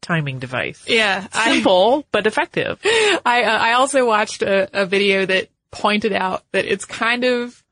timing 0.00 0.38
device. 0.38 0.84
Yeah, 0.86 1.26
simple 1.28 2.00
I, 2.00 2.04
but 2.12 2.26
effective. 2.26 2.78
I 2.84 3.42
uh, 3.44 3.58
I 3.58 3.72
also 3.72 4.06
watched 4.06 4.42
a, 4.42 4.82
a 4.82 4.86
video 4.86 5.24
that 5.24 5.48
pointed 5.70 6.12
out 6.12 6.44
that 6.52 6.64
it's 6.64 6.84
kind 6.84 7.24
of 7.24 7.62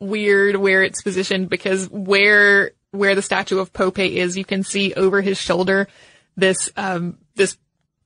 weird 0.00 0.56
where 0.56 0.82
it's 0.82 1.02
positioned 1.02 1.48
because 1.48 1.88
where 1.90 2.72
where 2.90 3.14
the 3.14 3.22
statue 3.22 3.58
of 3.58 3.72
Pope 3.72 3.98
is, 3.98 4.36
you 4.36 4.44
can 4.44 4.62
see 4.62 4.94
over 4.94 5.20
his 5.20 5.38
shoulder 5.38 5.88
this 6.36 6.70
um 6.76 7.18
this 7.34 7.56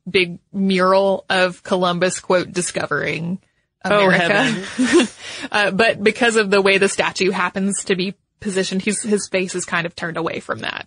big 0.09 0.39
mural 0.53 1.25
of 1.29 1.63
Columbus 1.63 2.21
quote 2.21 2.53
discovering 2.53 3.41
America. 3.85 4.65
Oh, 4.79 5.09
uh, 5.53 5.71
but 5.71 6.03
because 6.03 6.37
of 6.37 6.51
the 6.51 6.63
way 6.63 6.79
the 6.79 6.89
statue 6.89 7.31
happens 7.31 7.85
to 7.85 7.97
be 7.97 8.15
positioned, 8.41 8.83
he's, 8.83 9.03
his 9.03 9.29
face 9.29 9.55
is 9.55 9.65
kind 9.65 9.87
of 9.87 9.95
turned 9.95 10.17
away 10.17 10.41
from 10.41 10.61
that. 10.61 10.87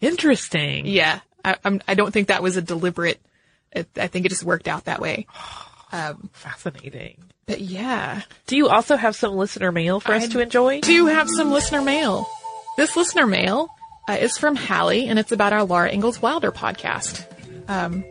Interesting. 0.00 0.86
Yeah. 0.86 1.20
I, 1.44 1.56
I'm, 1.64 1.80
I 1.86 1.94
don't 1.94 2.12
think 2.12 2.28
that 2.28 2.42
was 2.42 2.56
a 2.56 2.62
deliberate, 2.62 3.20
it, 3.72 3.88
I 3.96 4.06
think 4.06 4.26
it 4.26 4.30
just 4.30 4.44
worked 4.44 4.68
out 4.68 4.84
that 4.84 5.00
way. 5.00 5.26
Um, 5.92 6.28
Fascinating. 6.32 7.22
But 7.46 7.60
yeah. 7.60 8.22
Do 8.46 8.56
you 8.56 8.68
also 8.68 8.96
have 8.96 9.14
some 9.14 9.34
listener 9.34 9.70
mail 9.72 10.00
for 10.00 10.12
us 10.12 10.24
I 10.24 10.26
to 10.28 10.40
enjoy? 10.40 10.80
do 10.80 10.92
you 10.92 11.06
have 11.06 11.28
some 11.28 11.50
listener 11.50 11.82
mail. 11.82 12.26
This 12.76 12.96
listener 12.96 13.26
mail 13.26 13.68
uh, 14.08 14.14
is 14.14 14.36
from 14.38 14.56
Hallie, 14.56 15.08
and 15.08 15.18
it's 15.18 15.32
about 15.32 15.52
our 15.52 15.64
Laura 15.64 15.90
Ingalls 15.92 16.20
Wilder 16.20 16.50
podcast. 16.50 17.24
Um, 17.68 18.04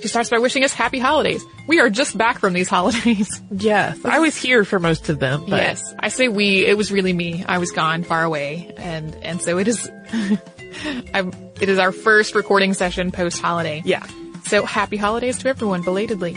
she 0.00 0.08
starts 0.08 0.30
by 0.30 0.38
wishing 0.38 0.64
us 0.64 0.72
happy 0.72 0.98
holidays. 0.98 1.44
We 1.68 1.78
are 1.78 1.88
just 1.90 2.16
back 2.18 2.38
from 2.38 2.54
these 2.54 2.68
holidays. 2.76 3.40
Yes, 3.50 3.98
I 4.04 4.18
was 4.18 4.36
here 4.36 4.64
for 4.64 4.78
most 4.78 5.08
of 5.08 5.18
them. 5.18 5.44
But. 5.48 5.62
Yes, 5.62 5.94
I 5.98 6.08
say 6.08 6.28
we. 6.28 6.66
It 6.66 6.76
was 6.76 6.90
really 6.90 7.12
me. 7.12 7.44
I 7.46 7.58
was 7.58 7.70
gone, 7.70 8.02
far 8.02 8.24
away, 8.24 8.72
and 8.76 9.14
and 9.16 9.40
so 9.40 9.58
it 9.58 9.68
is. 9.68 9.90
I'm, 11.14 11.32
it 11.60 11.68
is 11.68 11.78
our 11.78 11.92
first 11.92 12.34
recording 12.34 12.74
session 12.74 13.12
post 13.12 13.40
holiday. 13.40 13.82
Yeah. 13.84 14.06
So 14.44 14.64
happy 14.64 14.96
holidays 14.96 15.38
to 15.38 15.48
everyone 15.48 15.82
belatedly. 15.82 16.36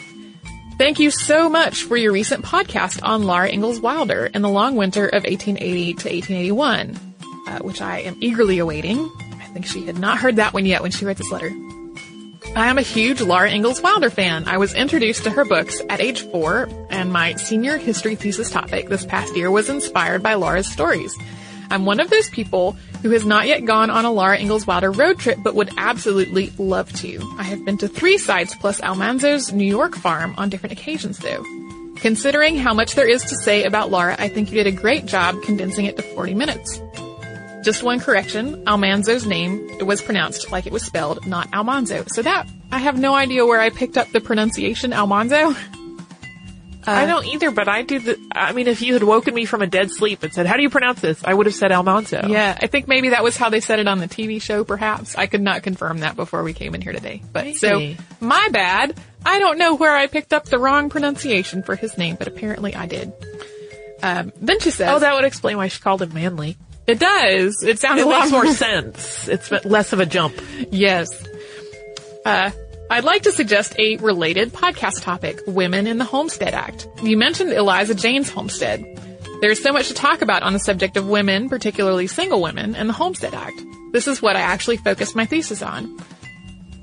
Thank 0.77 0.99
you 0.99 1.09
so 1.09 1.49
much 1.49 1.83
for 1.83 1.95
your 1.95 2.11
recent 2.11 2.43
podcast 2.43 2.99
on 3.01 3.23
Laura 3.23 3.49
Ingalls 3.49 3.79
Wilder 3.79 4.25
in 4.25 4.41
the 4.41 4.49
long 4.49 4.75
winter 4.75 5.05
of 5.05 5.23
1880 5.23 5.93
to 5.93 6.09
1881, 6.09 6.99
uh, 7.47 7.59
which 7.59 7.81
I 7.81 7.99
am 7.99 8.17
eagerly 8.19 8.59
awaiting. 8.59 9.09
I 9.39 9.45
think 9.53 9.65
she 9.65 9.85
had 9.85 9.97
not 9.97 10.17
heard 10.17 10.35
that 10.35 10.53
one 10.53 10.65
yet 10.65 10.81
when 10.81 10.91
she 10.91 11.05
wrote 11.05 11.15
this 11.15 11.31
letter. 11.31 11.49
I 12.57 12.67
am 12.67 12.77
a 12.77 12.81
huge 12.81 13.21
Laura 13.21 13.49
Ingalls 13.49 13.81
Wilder 13.81 14.09
fan. 14.09 14.49
I 14.49 14.57
was 14.57 14.73
introduced 14.73 15.23
to 15.23 15.29
her 15.29 15.45
books 15.45 15.81
at 15.87 16.01
age 16.01 16.21
four, 16.23 16.67
and 16.89 17.09
my 17.09 17.35
senior 17.35 17.77
history 17.77 18.15
thesis 18.15 18.49
topic 18.49 18.89
this 18.89 19.05
past 19.05 19.33
year 19.33 19.49
was 19.49 19.69
inspired 19.69 20.23
by 20.23 20.33
Laura's 20.33 20.69
stories. 20.69 21.17
I'm 21.75 21.85
one 21.85 21.99
of 21.99 22.09
those 22.09 22.29
people 22.29 22.71
who 23.01 23.09
has 23.09 23.25
not 23.25 23.47
yet 23.47 23.65
gone 23.65 23.89
on 23.89 24.05
a 24.05 24.11
Laura 24.11 24.39
Ingalls 24.39 24.65
Wilder 24.65 24.91
road 24.91 25.19
trip, 25.19 25.39
but 25.43 25.55
would 25.55 25.71
absolutely 25.75 26.53
love 26.57 26.89
to. 27.01 27.19
I 27.37 27.43
have 27.43 27.65
been 27.65 27.77
to 27.79 27.89
three 27.89 28.17
sites 28.17 28.55
plus 28.55 28.79
Almanzo's 28.79 29.51
New 29.51 29.67
York 29.67 29.93
farm 29.93 30.33
on 30.37 30.47
different 30.47 30.71
occasions 30.71 31.17
though. 31.17 31.43
Considering 31.97 32.55
how 32.55 32.73
much 32.73 32.95
there 32.95 33.09
is 33.09 33.23
to 33.23 33.35
say 33.35 33.65
about 33.65 33.91
Laura, 33.91 34.15
I 34.17 34.29
think 34.29 34.51
you 34.51 34.63
did 34.63 34.67
a 34.67 34.71
great 34.71 35.05
job 35.05 35.35
condensing 35.43 35.85
it 35.85 35.97
to 35.97 36.01
40 36.01 36.33
minutes. 36.33 36.81
Just 37.65 37.83
one 37.83 37.99
correction, 37.99 38.63
Almanzo's 38.65 39.25
name 39.25 39.85
was 39.85 40.01
pronounced 40.01 40.53
like 40.53 40.65
it 40.65 40.71
was 40.71 40.83
spelled, 40.83 41.27
not 41.27 41.49
Almanzo. 41.51 42.05
So 42.07 42.21
that, 42.21 42.47
I 42.71 42.79
have 42.79 42.97
no 42.97 43.15
idea 43.15 43.45
where 43.45 43.59
I 43.59 43.69
picked 43.69 43.97
up 43.97 44.09
the 44.11 44.21
pronunciation 44.21 44.93
Almanzo. 44.93 45.53
Uh, 46.87 46.91
I 46.91 47.05
don't 47.05 47.25
either, 47.25 47.51
but 47.51 47.67
I 47.67 47.81
do 47.81 47.99
the, 47.99 48.19
I 48.31 48.53
mean, 48.53 48.67
if 48.67 48.81
you 48.81 48.93
had 48.93 49.03
woken 49.03 49.33
me 49.33 49.45
from 49.45 49.61
a 49.61 49.67
dead 49.67 49.91
sleep 49.91 50.23
and 50.23 50.33
said, 50.33 50.45
how 50.45 50.55
do 50.55 50.61
you 50.61 50.69
pronounce 50.69 51.01
this? 51.01 51.23
I 51.23 51.33
would 51.33 51.45
have 51.47 51.55
said 51.55 51.71
Almanzo. 51.71 52.27
Yeah, 52.27 52.57
I 52.61 52.67
think 52.67 52.87
maybe 52.87 53.09
that 53.09 53.23
was 53.23 53.37
how 53.37 53.49
they 53.49 53.59
said 53.59 53.79
it 53.79 53.87
on 53.87 53.99
the 53.99 54.07
TV 54.07 54.41
show, 54.41 54.63
perhaps. 54.63 55.15
I 55.15 55.27
could 55.27 55.41
not 55.41 55.63
confirm 55.63 55.99
that 55.99 56.15
before 56.15 56.43
we 56.43 56.53
came 56.53 56.75
in 56.75 56.81
here 56.81 56.93
today. 56.93 57.21
But 57.33 57.45
Maybe. 57.45 57.57
so, 57.57 57.95
my 58.19 58.49
bad. 58.51 58.99
I 59.25 59.39
don't 59.39 59.57
know 59.57 59.75
where 59.75 59.95
I 59.95 60.05
picked 60.05 60.33
up 60.33 60.45
the 60.45 60.59
wrong 60.59 60.89
pronunciation 60.89 61.63
for 61.63 61.75
his 61.75 61.97
name, 61.97 62.15
but 62.15 62.27
apparently 62.27 62.75
I 62.75 62.85
did. 62.85 63.11
Um, 64.03 64.31
then 64.39 64.59
she 64.59 64.69
says, 64.69 64.87
Oh, 64.89 64.99
that 64.99 65.15
would 65.15 65.25
explain 65.25 65.57
why 65.57 65.67
she 65.69 65.81
called 65.81 66.01
him 66.03 66.13
Manly. 66.13 66.57
It 66.85 66.99
does. 66.99 67.63
It 67.63 67.79
sounds 67.79 68.01
It 68.01 68.05
a 68.05 68.09
lot 68.09 68.29
more 68.29 68.43
more 68.43 68.53
sense. 68.53 69.27
It's 69.27 69.51
less 69.65 69.93
of 69.93 69.99
a 69.99 70.05
jump. 70.05 70.39
Yes. 70.69 71.27
Uh, 72.23 72.51
I'd 72.87 73.03
like 73.03 73.23
to 73.23 73.31
suggest 73.31 73.73
a 73.79 73.97
related 73.97 74.53
podcast 74.53 75.01
topic, 75.01 75.39
Women 75.47 75.87
in 75.87 75.97
the 75.97 76.05
Homestead 76.05 76.53
Act. 76.53 76.87
You 77.01 77.17
mentioned 77.17 77.51
Eliza 77.51 77.95
Jane's 77.95 78.29
homestead. 78.29 78.85
There's 79.41 79.61
so 79.61 79.73
much 79.73 79.87
to 79.87 79.95
talk 79.95 80.21
about 80.21 80.43
on 80.43 80.53
the 80.53 80.59
subject 80.59 80.95
of 80.95 81.07
women, 81.07 81.49
particularly 81.49 82.05
single 82.05 82.43
women, 82.43 82.75
and 82.75 82.87
the 82.87 82.93
Homestead 82.93 83.33
Act. 83.33 83.59
This 83.91 84.07
is 84.07 84.21
what 84.21 84.35
I 84.35 84.41
actually 84.41 84.77
focused 84.77 85.15
my 85.15 85.25
thesis 85.25 85.63
on. 85.63 85.97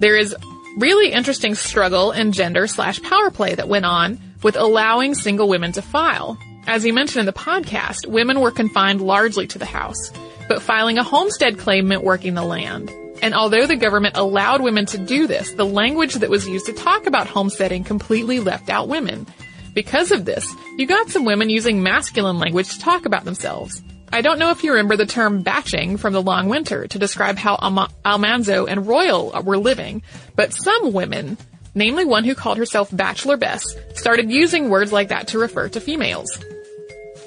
There 0.01 0.17
is 0.17 0.35
really 0.77 1.13
interesting 1.13 1.55
struggle 1.55 2.11
and 2.11 2.35
gender 2.35 2.67
slash 2.67 3.01
power 3.03 3.31
play 3.31 3.55
that 3.55 3.69
went 3.69 3.85
on 3.85 4.19
with 4.43 4.57
allowing 4.57 5.15
single 5.15 5.49
women 5.49 5.71
to 5.73 5.83
file. 5.83 6.37
As 6.67 6.85
you 6.85 6.93
mentioned 6.93 7.21
in 7.21 7.27
the 7.27 7.33
podcast, 7.33 8.07
women 8.09 8.41
were 8.41 8.51
confined 8.51 9.01
largely 9.01 9.47
to 9.47 9.59
the 9.59 9.67
house, 9.67 10.11
but 10.49 10.63
filing 10.63 10.99
a 10.99 11.05
homestead 11.05 11.59
claim 11.59 11.87
meant 11.87 12.03
working 12.03 12.35
the 12.35 12.43
land. 12.43 12.91
And 13.23 13.35
although 13.35 13.67
the 13.67 13.77
government 13.77 14.17
allowed 14.17 14.63
women 14.63 14.85
to 14.87 14.99
do 14.99 15.29
this, 15.29 15.53
the 15.53 15.65
language 15.65 16.15
that 16.15 16.29
was 16.29 16.47
used 16.47 16.67
to 16.67 16.73
talk 16.73 17.07
about 17.07 17.29
homesteading 17.29 17.85
completely 17.85 18.41
left 18.41 18.69
out 18.69 18.89
women. 18.89 19.27
Because 19.75 20.11
of 20.11 20.25
this, 20.25 20.47
you 20.77 20.87
got 20.87 21.09
some 21.09 21.25
women 21.25 21.49
using 21.49 21.83
masculine 21.83 22.39
language 22.39 22.69
to 22.71 22.81
talk 22.81 23.07
about 23.07 23.25
themselves. 23.25 23.81
I 24.13 24.21
don't 24.21 24.39
know 24.39 24.51
if 24.51 24.63
you 24.63 24.73
remember 24.73 24.97
the 24.97 25.07
term 25.07 25.43
batching 25.43 25.97
from 25.97 26.13
the 26.13 26.21
long 26.21 26.49
winter 26.49 26.87
to 26.87 26.99
describe 26.99 27.39
how 27.39 27.55
Alma- 27.55 27.89
Almanzo 28.05 28.67
and 28.67 28.87
Royal 28.87 29.31
were 29.43 29.57
living, 29.57 30.03
but 30.37 30.53
some 30.53 30.93
women, 30.93 31.39
namely 31.75 32.05
one 32.05 32.25
who 32.25 32.35
called 32.35 32.59
herself 32.59 32.95
Bachelor 32.95 33.39
Bess, 33.39 33.65
started 33.95 34.31
using 34.31 34.69
words 34.69 34.93
like 34.93 35.09
that 35.09 35.29
to 35.29 35.39
refer 35.39 35.69
to 35.71 35.81
females. 35.81 36.29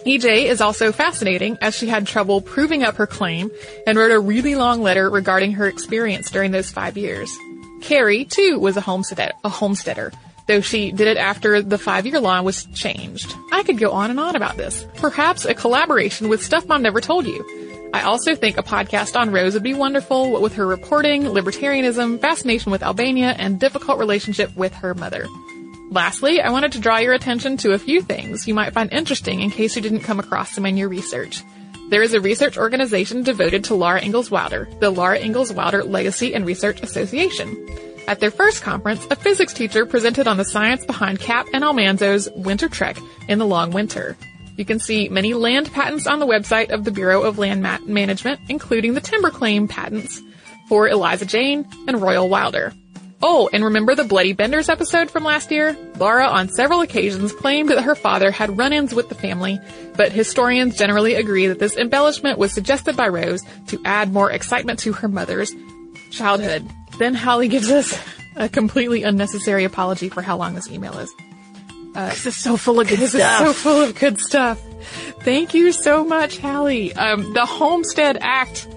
EJ 0.05 0.45
is 0.45 0.61
also 0.61 0.91
fascinating 0.91 1.57
as 1.61 1.75
she 1.75 1.87
had 1.87 2.05
trouble 2.05 2.39
proving 2.39 2.83
up 2.83 2.97
her 2.97 3.07
claim 3.07 3.49
and 3.87 3.97
wrote 3.97 4.11
a 4.11 4.19
really 4.19 4.53
long 4.53 4.83
letter 4.83 5.09
regarding 5.09 5.53
her 5.53 5.67
experience 5.67 6.29
during 6.29 6.51
those 6.51 6.69
five 6.69 6.95
years. 6.95 7.35
Carrie, 7.81 8.25
too, 8.25 8.59
was 8.59 8.77
a 8.77 8.81
homesteader, 8.81 9.33
a 9.43 9.49
homesteader, 9.49 10.11
though 10.47 10.61
she 10.61 10.91
did 10.91 11.07
it 11.07 11.17
after 11.17 11.61
the 11.63 11.79
five-year 11.79 12.19
law 12.19 12.39
was 12.43 12.65
changed. 12.65 13.35
I 13.51 13.63
could 13.63 13.79
go 13.79 13.91
on 13.91 14.11
and 14.11 14.19
on 14.19 14.35
about 14.35 14.57
this. 14.57 14.85
Perhaps 14.95 15.45
a 15.45 15.55
collaboration 15.55 16.29
with 16.29 16.43
Stuff 16.43 16.67
Mom 16.67 16.83
Never 16.83 17.01
Told 17.01 17.25
You. 17.25 17.89
I 17.91 18.01
also 18.01 18.35
think 18.35 18.57
a 18.57 18.63
podcast 18.63 19.19
on 19.19 19.31
Rose 19.31 19.55
would 19.55 19.63
be 19.63 19.73
wonderful, 19.73 20.29
what 20.29 20.41
with 20.41 20.53
her 20.55 20.67
reporting, 20.67 21.23
libertarianism, 21.23 22.21
fascination 22.21 22.71
with 22.71 22.83
Albania, 22.83 23.35
and 23.39 23.59
difficult 23.59 23.97
relationship 23.97 24.55
with 24.55 24.73
her 24.75 24.93
mother. 24.93 25.27
Lastly, 25.91 26.41
I 26.41 26.49
wanted 26.49 26.73
to 26.73 26.79
draw 26.79 26.97
your 26.97 27.13
attention 27.13 27.57
to 27.57 27.73
a 27.73 27.79
few 27.79 28.01
things 28.01 28.47
you 28.47 28.53
might 28.53 28.73
find 28.73 28.91
interesting 28.91 29.41
in 29.41 29.51
case 29.51 29.75
you 29.75 29.81
didn't 29.81 30.01
come 30.01 30.19
across 30.19 30.55
them 30.55 30.65
in 30.65 30.77
your 30.77 30.89
research. 30.89 31.43
There 31.89 32.01
is 32.01 32.13
a 32.13 32.19
research 32.19 32.57
organization 32.57 33.21
devoted 33.21 33.65
to 33.65 33.75
Laura 33.75 34.03
Ingalls 34.03 34.31
Wilder, 34.31 34.67
the 34.79 34.89
Laura 34.89 35.19
Ingalls 35.19 35.53
Wilder 35.53 35.83
Legacy 35.83 36.33
and 36.33 36.45
Research 36.45 36.81
Association. 36.81 37.69
At 38.07 38.19
their 38.19 38.31
first 38.31 38.63
conference, 38.63 39.05
a 39.11 39.15
physics 39.15 39.53
teacher 39.53 39.85
presented 39.85 40.27
on 40.27 40.37
the 40.37 40.45
science 40.45 40.83
behind 40.85 41.19
Cap 41.19 41.45
and 41.53 41.63
Almanzo's 41.63 42.29
winter 42.35 42.67
trek 42.67 42.97
in 43.27 43.37
the 43.37 43.45
long 43.45 43.71
winter. 43.71 44.17
You 44.57 44.65
can 44.65 44.79
see 44.79 45.09
many 45.09 45.33
land 45.33 45.71
patents 45.71 46.07
on 46.07 46.19
the 46.19 46.27
website 46.27 46.71
of 46.71 46.85
the 46.85 46.91
Bureau 46.91 47.21
of 47.23 47.37
Land 47.37 47.61
Ma- 47.61 47.77
Management, 47.85 48.41
including 48.49 48.93
the 48.93 49.01
timber 49.01 49.29
claim 49.29 49.67
patents 49.67 50.21
for 50.67 50.87
Eliza 50.87 51.25
Jane 51.25 51.67
and 51.87 52.01
Royal 52.01 52.29
Wilder. 52.29 52.73
Oh, 53.21 53.49
and 53.51 53.63
remember 53.63 53.95
the 53.95 54.03
Bloody 54.03 54.33
Benders 54.33 54.69
episode 54.69 55.09
from 55.09 55.23
last 55.23 55.49
year? 55.49 55.75
Laura 55.97 56.27
on 56.27 56.49
several 56.49 56.81
occasions 56.81 57.31
claimed 57.33 57.69
that 57.69 57.83
her 57.83 57.95
father 57.95 58.29
had 58.29 58.57
run-ins 58.57 58.93
with 58.93 59.09
the 59.09 59.15
family, 59.15 59.59
but 59.95 60.11
historians 60.11 60.77
generally 60.77 61.15
agree 61.15 61.47
that 61.47 61.57
this 61.57 61.77
embellishment 61.77 62.37
was 62.37 62.51
suggested 62.51 62.95
by 62.95 63.07
Rose 63.07 63.41
to 63.67 63.81
add 63.85 64.11
more 64.13 64.29
excitement 64.31 64.79
to 64.79 64.93
her 64.93 65.07
mother's 65.07 65.51
childhood. 66.11 66.69
Then 66.99 67.15
Holly 67.15 67.47
gives 67.47 67.71
us 67.71 67.97
a 68.35 68.49
completely 68.49 69.03
unnecessary 69.03 69.63
apology 69.63 70.09
for 70.09 70.21
how 70.21 70.37
long 70.37 70.53
this 70.53 70.69
email 70.69 70.97
is. 70.99 71.11
Uh, 71.95 72.09
it's 72.11 72.35
so 72.35 72.57
full 72.57 72.81
of 72.81 72.87
good 72.89 72.99
This 72.99 73.11
stuff. 73.13 73.41
is 73.41 73.47
so 73.47 73.53
full 73.53 73.81
of 73.81 73.97
good 73.97 74.19
stuff. 74.19 74.61
Thank 75.21 75.53
you 75.53 75.71
so 75.71 76.03
much, 76.03 76.37
Hallie. 76.37 76.93
Um, 76.93 77.33
the 77.33 77.45
Homestead 77.45 78.17
Act 78.19 78.67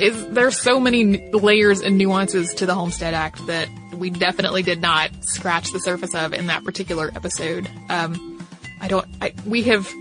is 0.00 0.28
there's 0.28 0.58
so 0.58 0.80
many 0.80 1.30
layers 1.30 1.80
and 1.80 1.98
nuances 1.98 2.54
to 2.54 2.66
the 2.66 2.74
Homestead 2.74 3.14
Act 3.14 3.46
that 3.46 3.68
we 3.94 4.10
definitely 4.10 4.62
did 4.62 4.80
not 4.80 5.10
scratch 5.24 5.72
the 5.72 5.80
surface 5.80 6.14
of 6.14 6.32
in 6.32 6.46
that 6.46 6.64
particular 6.64 7.10
episode. 7.14 7.68
Um, 7.88 8.46
I 8.80 8.88
don't. 8.88 9.06
I, 9.20 9.34
we 9.44 9.62
have 9.64 9.92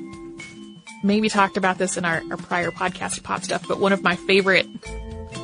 maybe 1.03 1.29
talked 1.29 1.57
about 1.57 1.77
this 1.77 1.97
in 1.97 2.05
our, 2.05 2.21
our 2.29 2.37
prior 2.37 2.71
podcast 2.71 3.23
pop 3.23 3.43
stuff, 3.43 3.67
but 3.67 3.79
one 3.79 3.93
of 3.93 4.03
my 4.03 4.15
favorite 4.15 4.67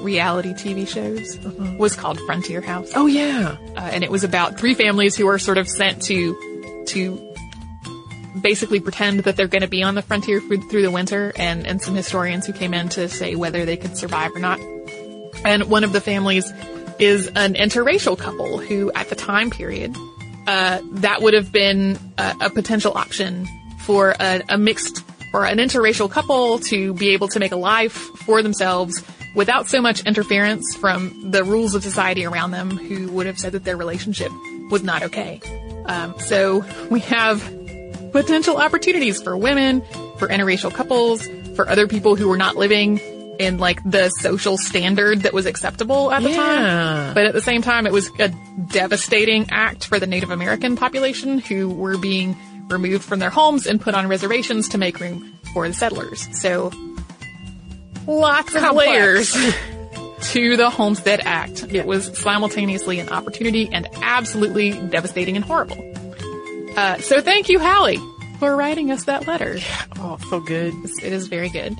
reality 0.02 0.54
TV 0.54 0.88
shows 0.88 1.38
was 1.80 1.96
called 1.96 2.20
Frontier 2.22 2.62
House. 2.62 2.92
Oh 2.96 3.08
yeah, 3.08 3.58
uh, 3.76 3.90
and 3.92 4.04
it 4.04 4.12
was 4.12 4.24
about 4.24 4.60
three 4.60 4.74
families 4.74 5.16
who 5.16 5.26
were 5.26 5.40
sort 5.40 5.58
of 5.58 5.68
sent 5.68 6.02
to 6.04 6.86
to 6.88 7.33
basically 8.42 8.80
pretend 8.80 9.22
that 9.22 9.36
they're 9.36 9.48
going 9.48 9.62
to 9.62 9.68
be 9.68 9.84
on 9.84 9.96
the 9.96 10.02
frontier 10.02 10.40
through, 10.40 10.82
the 10.82 10.92
winter, 10.92 11.34
and 11.36 11.66
and 11.68 11.82
some 11.82 11.96
historians 11.96 12.46
who 12.46 12.54
came 12.54 12.74
in 12.74 12.90
to 12.90 13.10
say 13.10 13.36
whether 13.36 13.66
they 13.66 13.78
could 13.78 13.98
survive 13.98 14.32
or 14.36 14.40
not. 14.40 14.60
And 15.46 15.64
one 15.70 15.84
of 15.84 15.94
the 15.94 16.02
families 16.02 16.52
is 17.00 17.28
an 17.36 17.54
interracial 17.56 18.18
couple 18.18 18.60
who, 18.60 18.92
at 18.94 19.10
the 19.10 19.16
time 19.16 19.50
period, 19.50 19.96
uh, 20.48 20.80
that 20.92 21.22
would 21.22 21.34
have 21.34 21.52
been 21.52 21.98
a, 22.18 22.36
a 22.42 22.50
potential 22.50 22.94
option 22.96 23.48
for 23.80 24.16
a, 24.20 24.42
a 24.50 24.58
mixed 24.58 25.04
or 25.34 25.46
an 25.46 25.58
interracial 25.58 26.10
couple 26.10 26.60
to 26.60 26.94
be 26.94 27.10
able 27.10 27.28
to 27.28 27.40
make 27.40 27.52
a 27.52 27.58
life 27.58 27.94
for 27.94 28.42
themselves 28.44 29.04
without 29.36 29.68
so 29.68 29.82
much 29.82 30.02
interference 30.06 30.76
from 30.76 31.32
the 31.32 31.44
rules 31.44 31.74
of 31.74 31.84
society 31.84 32.24
around 32.24 32.52
them 32.52 32.70
who 32.70 33.12
would 33.12 33.26
have 33.26 33.40
said 33.40 33.52
that 33.52 33.64
their 33.64 33.76
relationship 33.76 34.32
was 34.70 34.84
not 34.84 35.02
okay. 35.02 35.42
Um, 35.86 36.18
so 36.20 36.64
we 36.90 37.00
have 37.02 37.42
potential 38.14 38.58
opportunities 38.58 39.22
for 39.22 39.36
women, 39.36 39.82
for 40.18 40.28
interracial 40.30 40.74
couples, 40.74 41.28
for 41.56 41.68
other 41.68 41.88
people 41.88 42.16
who 42.16 42.30
were 42.30 42.38
not 42.38 42.56
living 42.56 43.00
in 43.40 43.58
like 43.58 43.80
the 43.84 44.10
social 44.10 44.58
standard 44.58 45.22
that 45.24 45.34
was 45.34 45.46
acceptable 45.48 46.12
at 46.12 46.22
the 46.24 46.30
Yeah. 46.30 46.36
time. 46.38 47.14
But 47.16 47.26
at 47.26 47.34
the 47.34 47.42
same 47.42 47.62
time, 47.64 47.86
it 47.88 47.92
was 47.92 48.10
a 48.20 48.30
devastating 48.72 49.48
act 49.52 49.86
for 49.86 50.00
the 50.00 50.06
Native 50.08 50.30
American 50.30 50.76
population 50.76 51.40
who 51.40 51.68
were 51.70 51.98
being 51.98 52.38
removed 52.70 53.04
from 53.04 53.20
their 53.20 53.32
homes 53.32 53.66
and 53.68 53.82
put 53.82 53.96
on 53.96 54.08
reservations 54.08 54.70
to 54.70 54.78
make 54.78 55.00
room 55.00 55.34
for 55.54 55.68
the 55.68 55.74
settlers. 55.74 56.30
So 56.40 56.72
lots 58.08 58.54
of 58.56 58.62
Complex. 58.62 58.88
layers 59.36 59.56
to 60.34 60.56
the 60.58 60.70
Homestead 60.70 61.22
Act. 61.26 61.64
It 61.74 61.86
was 61.86 62.18
simultaneously 62.18 63.00
an 63.00 63.10
opportunity 63.10 63.70
and 63.72 63.88
absolutely 64.02 64.72
devastating 64.90 65.36
and 65.36 65.44
horrible. 65.44 65.78
Uh, 66.76 66.98
so 67.00 67.22
thank 67.22 67.50
you, 67.50 67.60
Hallie, 67.60 68.00
for 68.40 68.56
writing 68.56 68.92
us 68.92 69.06
that 69.06 69.28
letter. 69.28 69.60
Oh, 69.98 70.18
so 70.30 70.40
good. 70.40 70.74
It 71.04 71.14
is 71.14 71.28
very 71.28 71.50
good. 71.50 71.78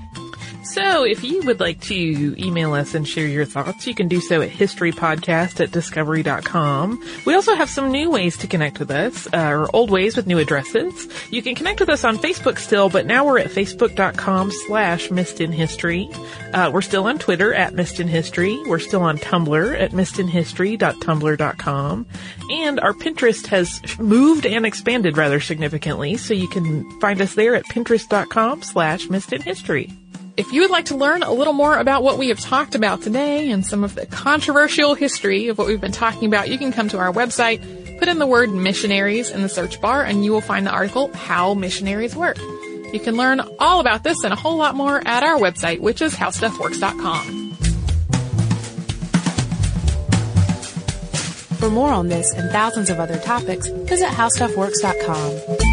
So, 0.64 1.04
if 1.04 1.24
you 1.24 1.44
would 1.44 1.60
like 1.60 1.82
to 1.82 2.36
email 2.42 2.74
us 2.74 2.96
and 2.96 3.08
share 3.08 3.28
your 3.28 3.46
thoughts, 3.46 3.86
you 3.86 3.94
can 3.94 4.08
do 4.08 4.20
so 4.22 4.42
at 4.42 4.50
historypodcast 4.50 5.60
at 5.60 5.72
discovery.com. 5.72 7.04
We 7.26 7.34
also 7.34 7.56
have 7.56 7.70
some 7.70 7.92
new 7.92 8.10
ways 8.10 8.38
to 8.38 8.48
connect 8.48 8.80
with 8.80 8.90
us, 8.90 9.28
uh, 9.34 9.50
or 9.50 9.70
old 9.76 9.92
ways 9.92 10.16
with 10.16 10.26
new 10.26 10.40
addresses. 10.40 11.10
You 11.32 11.42
can 11.42 11.56
connect 11.56 11.82
with 11.82 11.90
us 11.90 12.06
on 12.06 12.18
Facebook 12.18 12.58
still, 12.58 12.90
but 12.90 13.06
now 13.06 13.26
we're 13.26 13.40
at 13.40 13.48
facebook.com 13.48 14.52
slash 14.68 15.10
missedinhistory. 15.10 16.10
Uh, 16.54 16.72
we're 16.74 16.82
still 16.82 17.08
on 17.08 17.20
Twitter 17.20 17.54
at 17.54 17.74
missedinhistory. 17.74 18.66
We're 18.68 18.80
still 18.80 19.02
on 19.02 19.18
Tumblr 19.18 19.82
at 19.82 19.92
missedinhistory.tumblr.com. 19.92 22.06
And 22.50 22.80
our 22.80 22.94
Pinterest 22.94 23.46
has 23.48 23.82
moved 24.00 24.46
and 24.46 24.66
expanded 24.66 25.18
rather 25.18 25.40
significantly, 25.40 26.18
so 26.18 26.34
you 26.34 26.48
can 26.48 27.00
find 27.00 27.22
us 27.22 27.36
there 27.36 27.56
at 27.56 27.66
pinterest.com 27.66 28.62
slash 28.62 29.08
missedinhistory. 29.08 30.03
If 30.36 30.52
you 30.52 30.62
would 30.62 30.72
like 30.72 30.86
to 30.86 30.98
learn 30.98 31.22
a 31.22 31.32
little 31.32 31.54
more 31.54 31.78
about 31.78 32.02
what 32.02 32.18
we 32.18 32.30
have 32.30 32.40
talked 32.40 32.74
about 32.74 33.04
today 33.04 33.52
and 33.52 33.64
some 33.64 33.84
of 33.84 33.94
the 33.94 34.08
controversial 34.08 34.96
history 34.96 35.50
of 35.50 35.60
what 35.60 35.68
we've 35.68 35.80
been 35.80 35.92
talking 35.92 36.26
about, 36.26 36.50
you 36.50 36.58
can 36.58 36.72
come 36.72 36.90
to 36.90 36.98
our 36.98 37.14
website, 37.14 38.00
put 38.00 38.08
in 38.08 38.18
the 38.18 38.26
word 38.26 38.50
missionaries 38.50 39.30
in 39.30 39.44
the 39.44 39.50
search 39.50 39.80
bar, 39.80 40.04
and 40.04 40.26
you 40.26 40.32
will 40.32 40.42
find 40.42 40.66
the 40.66 40.72
article, 40.72 41.14
How 41.14 41.54
Missionaries 41.54 42.16
Work. 42.16 42.40
You 42.92 43.00
can 43.00 43.16
learn 43.16 43.42
all 43.60 43.80
about 43.80 44.04
this 44.04 44.24
and 44.24 44.34
a 44.34 44.36
whole 44.36 44.58
lot 44.58 44.74
more 44.74 45.08
at 45.08 45.22
our 45.22 45.38
website, 45.38 45.82
which 45.82 46.02
is 46.02 46.16
howstuffworks.com. 46.16 47.52
For 51.60 51.70
more 51.70 51.92
on 51.92 52.10
this 52.10 52.34
and 52.34 52.50
thousands 52.50 52.90
of 52.90 53.00
other 53.00 53.20
topics, 53.20 53.68
visit 53.68 54.08
howstuffworks.com. 54.10 55.73